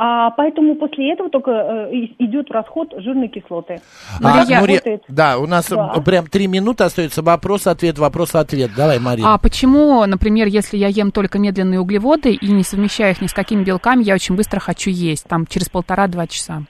А 0.00 0.30
поэтому 0.30 0.76
после 0.76 1.12
этого 1.12 1.28
только 1.28 1.50
э, 1.50 1.90
идет 2.20 2.52
расход 2.52 2.94
жирной 2.98 3.26
кислоты. 3.26 3.80
А, 4.22 4.44
я- 4.48 4.60
ре- 4.64 4.74
работает. 4.74 5.02
да, 5.08 5.38
у 5.38 5.46
нас 5.48 5.68
Да. 5.68 5.88
прям 6.06 6.28
три 6.28 6.46
минуты 6.46 6.84
остается. 6.84 7.20
Вопрос-ответ, 7.20 7.98
вопрос-ответ. 7.98 8.70
Давай, 8.76 9.00
Марина. 9.00 9.34
А 9.34 9.38
почему, 9.38 10.06
например, 10.06 10.46
если 10.46 10.76
я 10.76 10.86
ем 10.86 11.10
только 11.10 11.40
медленные 11.40 11.80
углеводы 11.80 12.32
и 12.32 12.52
не 12.52 12.62
совмещаю 12.62 13.10
их 13.10 13.20
ни 13.22 13.26
с 13.26 13.34
какими 13.34 13.64
белками, 13.64 14.04
я 14.04 14.14
очень 14.14 14.36
быстро 14.36 14.60
хочу 14.60 14.90
есть, 14.90 15.26
там, 15.26 15.46
через 15.46 15.68
полтора-два 15.68 16.28
часа? 16.28 16.62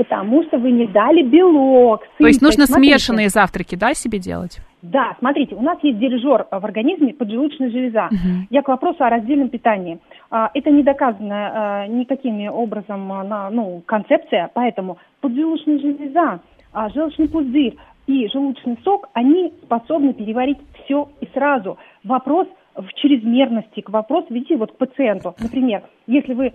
Потому 0.00 0.42
что 0.44 0.56
вы 0.56 0.70
не 0.70 0.86
дали 0.86 1.22
белок. 1.22 2.00
То 2.16 2.26
есть 2.26 2.40
нужно 2.40 2.64
Смотрите. 2.64 2.92
смешанные 2.92 3.28
завтраки, 3.28 3.74
да, 3.74 3.92
себе 3.92 4.18
делать? 4.18 4.58
Да, 4.80 5.14
смотрите, 5.18 5.54
у 5.54 5.60
нас 5.60 5.76
есть 5.82 5.98
дирижер 5.98 6.46
в 6.50 6.64
организме 6.64 7.12
поджелудочная 7.12 7.68
железа. 7.68 8.08
Мгм. 8.10 8.46
Я 8.48 8.62
к 8.62 8.68
вопросу 8.68 9.04
о 9.04 9.10
раздельном 9.10 9.50
питании. 9.50 9.98
А, 10.30 10.50
Это 10.54 10.70
не 10.70 10.82
доказано 10.82 11.84
э, 11.86 11.92
никакими 11.92 12.48
образом 12.48 13.08
на, 13.08 13.50
ну, 13.50 13.82
концепция, 13.84 14.50
поэтому 14.54 14.96
поджелудочная 15.20 15.78
железа, 15.80 16.40
а, 16.72 16.88
желчный 16.88 17.28
пузырь 17.28 17.76
и 18.06 18.26
желудочный 18.32 18.78
сок, 18.82 19.10
они 19.12 19.52
способны 19.64 20.14
переварить 20.14 20.58
все 20.82 21.10
и 21.20 21.28
сразу. 21.34 21.76
Вопрос 22.04 22.48
в 22.76 22.92
чрезмерности, 22.94 23.80
к 23.80 23.90
вопросу, 23.90 24.26
видите, 24.30 24.56
вот 24.56 24.72
к 24.72 24.76
пациенту. 24.76 25.34
Например, 25.40 25.82
если 26.06 26.34
вы 26.34 26.52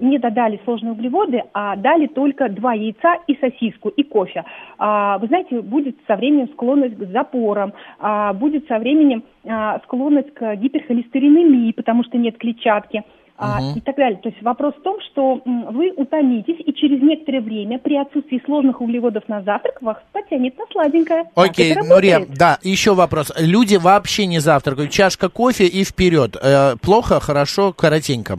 не 0.00 0.18
додали 0.18 0.60
сложные 0.64 0.92
углеводы, 0.92 1.44
а 1.52 1.76
дали 1.76 2.06
только 2.06 2.48
два 2.48 2.74
яйца 2.74 3.16
и 3.26 3.36
сосиску, 3.36 3.88
и 3.88 4.02
кофе, 4.02 4.44
а, 4.78 5.18
вы 5.18 5.26
знаете, 5.26 5.60
будет 5.60 5.96
со 6.06 6.16
временем 6.16 6.48
склонность 6.48 6.96
к 6.96 7.06
запорам, 7.10 7.72
а, 7.98 8.32
будет 8.32 8.66
со 8.66 8.78
временем 8.78 9.24
а, 9.46 9.78
склонность 9.80 10.32
к 10.34 10.56
гиперхолестеринемии, 10.56 11.72
потому 11.72 12.04
что 12.04 12.18
нет 12.18 12.38
клетчатки. 12.38 13.02
А, 13.36 13.60
Мгм. 13.60 13.78
и 13.78 13.80
так 13.80 13.96
далее. 13.96 14.18
То 14.22 14.28
есть 14.28 14.42
вопрос 14.42 14.74
в 14.74 14.82
том, 14.82 14.96
что 15.10 15.40
вы 15.44 15.92
утомитесь, 15.96 16.56
и 16.64 16.72
через 16.72 17.02
некоторое 17.02 17.40
время 17.40 17.78
при 17.78 17.96
отсутствии 17.96 18.40
сложных 18.44 18.80
углеводов 18.80 19.28
на 19.28 19.42
завтрак 19.42 19.80
вас 19.82 19.96
потянет 20.12 20.56
на 20.58 20.64
сладенькое. 20.72 21.24
Так 21.34 21.50
Окей, 21.50 21.74
Нурия, 21.74 22.26
да, 22.28 22.58
еще 22.62 22.94
вопрос. 22.94 23.32
Люди 23.38 23.76
вообще 23.76 24.26
не 24.26 24.38
завтракают. 24.38 24.90
Чашка 24.90 25.28
кофе 25.28 25.66
и 25.66 25.84
вперед. 25.84 26.36
Э, 26.42 26.76
плохо, 26.80 27.20
хорошо, 27.20 27.72
коротенько. 27.72 28.38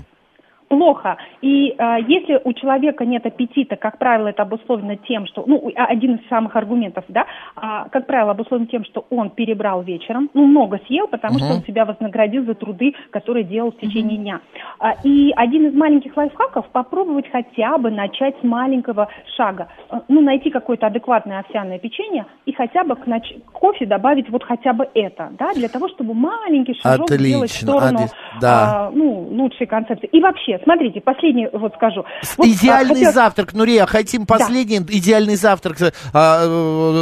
Плохо. 0.78 1.18
И 1.42 1.76
э, 1.78 1.98
если 2.08 2.42
у 2.44 2.54
человека 2.54 3.06
нет 3.06 3.26
аппетита, 3.28 3.76
как 3.76 4.00
правило, 4.00 4.30
это 4.30 4.42
обусловлено 4.42 4.96
тем, 5.08 5.28
что, 5.28 5.44
ну, 5.46 5.72
а- 5.76 5.86
один 5.86 6.16
из 6.16 6.28
самых 6.30 6.56
аргументов, 6.56 7.04
да, 7.10 7.26
а, 7.56 7.88
как 7.90 8.08
правило, 8.08 8.32
обусловлено 8.32 8.70
тем, 8.72 8.84
что 8.86 9.06
он 9.12 9.30
перебрал 9.30 9.84
вечером, 9.84 10.30
ну, 10.34 10.46
много 10.48 10.80
съел, 10.88 11.08
потому 11.08 11.38
что 11.38 11.46
Мгм. 11.50 11.56
он 11.58 11.64
себя 11.64 11.86
вознаградил 11.86 12.44
за 12.46 12.56
труды, 12.56 12.96
которые 13.12 13.44
делал 13.44 13.72
в 13.72 13.78
течение 13.78 14.18
дня. 14.18 14.40
А, 14.80 14.94
и 15.04 15.32
один 15.36 15.68
из 15.68 15.76
маленьких 15.76 16.18
лайфхаков 16.18 16.66
попробовать 16.70 17.30
хотя 17.32 17.78
бы 17.78 17.92
начать 17.92 18.36
с 18.42 18.44
маленького 18.44 19.08
шага. 19.38 19.68
Э, 19.92 20.00
Ну, 20.08 20.22
найти 20.22 20.50
какое-то 20.50 20.88
адекватное 20.88 21.40
овсяное 21.40 21.78
печенье 21.80 22.26
и 22.46 22.52
хотя 22.54 22.84
бы 22.84 22.96
к, 22.96 23.08
нач- 23.08 23.40
к 23.46 23.52
кофе 23.52 23.86
добавить 23.86 24.30
вот 24.30 24.44
хотя 24.44 24.74
бы 24.74 24.88
это, 24.96 25.30
да, 25.40 25.54
для 25.54 25.68
того, 25.70 25.88
чтобы 25.90 26.14
маленький 26.16 26.74
шажок 26.82 27.10
сделать 27.12 27.52
в 27.52 27.54
Отлично, 27.56 27.68
сторону 27.68 27.98
отлично, 28.00 28.18
да. 28.42 28.88
а, 28.88 28.92
ну, 28.94 29.28
лучшей 29.32 29.68
концепции. 29.68 30.08
И 30.12 30.20
вообще, 30.20 30.60
смотрите, 30.64 31.02
последний 31.02 31.48
вот 31.52 31.74
скажу. 31.76 32.06
Вот, 32.38 32.48
а, 32.48 32.50
идеальный 32.50 32.96
хотела- 32.96 33.12
завтрак, 33.12 33.54
Нурия, 33.54 33.86
хотим 33.86 34.26
последний 34.26 34.78
идеальный 34.78 35.36
завтрак 35.36 35.78
э, 35.82 35.92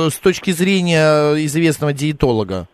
с 0.09 0.17
точки 0.17 0.51
зрения 0.51 1.35
известного 1.45 1.93
диетолога. 1.93 2.67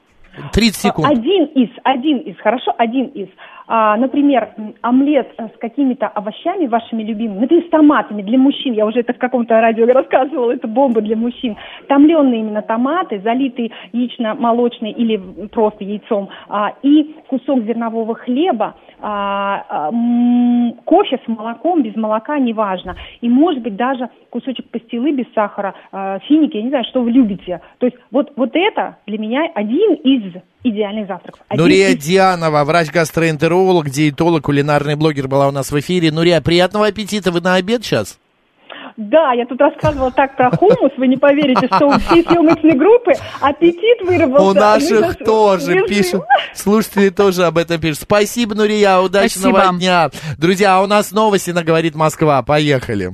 30 0.53 0.81
секунд. 0.81 1.09
Один 1.09 1.45
из, 1.55 1.69
один 1.83 2.19
из, 2.19 2.37
хорошо, 2.37 2.71
один 2.77 3.07
из. 3.07 3.27
А, 3.67 3.97
например, 3.97 4.49
омлет 4.81 5.27
э, 5.37 5.49
с 5.53 5.59
какими-то 5.59 6.07
овощами 6.07 6.67
вашими 6.67 7.03
любимыми, 7.03 7.39
например, 7.41 7.65
с 7.65 7.69
томатами 7.69 8.21
для 8.21 8.37
мужчин, 8.37 8.73
я 8.73 8.85
уже 8.85 9.01
это 9.01 9.13
в 9.13 9.17
каком-то 9.17 9.59
радио 9.59 9.85
рассказывала, 9.85 10.51
это 10.51 10.69
бомба 10.69 11.01
для 11.01 11.17
мужчин. 11.17 11.57
Томленные 11.87 12.39
именно 12.39 12.61
томаты, 12.61 13.19
залитые 13.19 13.71
яично-молочной 13.91 14.91
или 14.91 15.17
просто 15.47 15.83
яйцом, 15.83 16.29
а, 16.47 16.75
и 16.81 17.15
кусок 17.27 17.63
зернового 17.63 18.15
хлеба, 18.15 18.75
а, 19.01 19.91
кофе 20.85 21.19
с 21.23 21.27
молоком, 21.27 21.83
без 21.83 21.95
молока, 21.95 22.39
неважно. 22.39 22.95
И, 23.19 23.27
может 23.27 23.61
быть, 23.61 23.75
даже 23.75 24.09
кусочек 24.29 24.69
пастилы 24.71 25.11
без 25.11 25.25
сахара, 25.33 25.73
финики, 26.27 26.57
я 26.57 26.63
не 26.63 26.69
знаю, 26.69 26.85
что 26.85 27.01
вы 27.01 27.11
любите. 27.11 27.61
То 27.79 27.85
есть 27.85 27.97
вот, 28.11 28.31
вот 28.35 28.51
это 28.53 28.97
для 29.05 29.17
меня 29.17 29.49
один 29.53 29.93
из 29.95 30.33
идеальных 30.69 31.07
завтраков. 31.07 31.41
Один 31.49 31.63
Нурия 31.63 31.89
из- 31.89 32.03
Дианова, 32.03 32.63
врач-гастроэнтеролог, 32.63 33.89
диетолог, 33.89 34.43
кулинарный 34.43 34.95
блогер 34.95 35.27
была 35.27 35.47
у 35.47 35.51
нас 35.51 35.71
в 35.71 35.79
эфире. 35.79 36.11
Нурия, 36.11 36.41
приятного 36.41 36.87
аппетита. 36.87 37.31
Вы 37.31 37.41
на 37.41 37.55
обед 37.55 37.83
сейчас? 37.85 38.17
Да, 38.95 39.31
я 39.33 39.45
тут 39.45 39.61
рассказывала 39.61 40.09
так 40.11 40.35
про 40.35 40.49
хумус, 40.49 40.91
вы 40.97 41.07
не 41.07 41.17
поверите, 41.17 41.67
что 41.67 41.85
у 41.85 41.99
всей 41.99 42.23
съемочной 42.23 42.75
группы 42.75 43.11
аппетит 43.41 44.01
выработался. 44.01 44.49
У 44.49 44.53
наших 44.55 45.17
тоже 45.23 45.73
режим. 45.75 45.87
пишут. 45.87 46.23
Слушатели 46.55 47.09
тоже 47.09 47.45
об 47.45 47.59
этом 47.59 47.79
пишут. 47.79 47.99
Спасибо, 48.01 48.55
Нурия, 48.55 48.97
удачного 48.99 49.53
Спасибо. 49.59 49.77
дня. 49.77 50.09
Друзья, 50.39 50.77
а 50.77 50.81
у 50.81 50.87
нас 50.87 51.11
новости 51.11 51.51
на 51.51 51.63
«Говорит 51.63 51.93
Москва». 51.93 52.41
Поехали. 52.41 53.11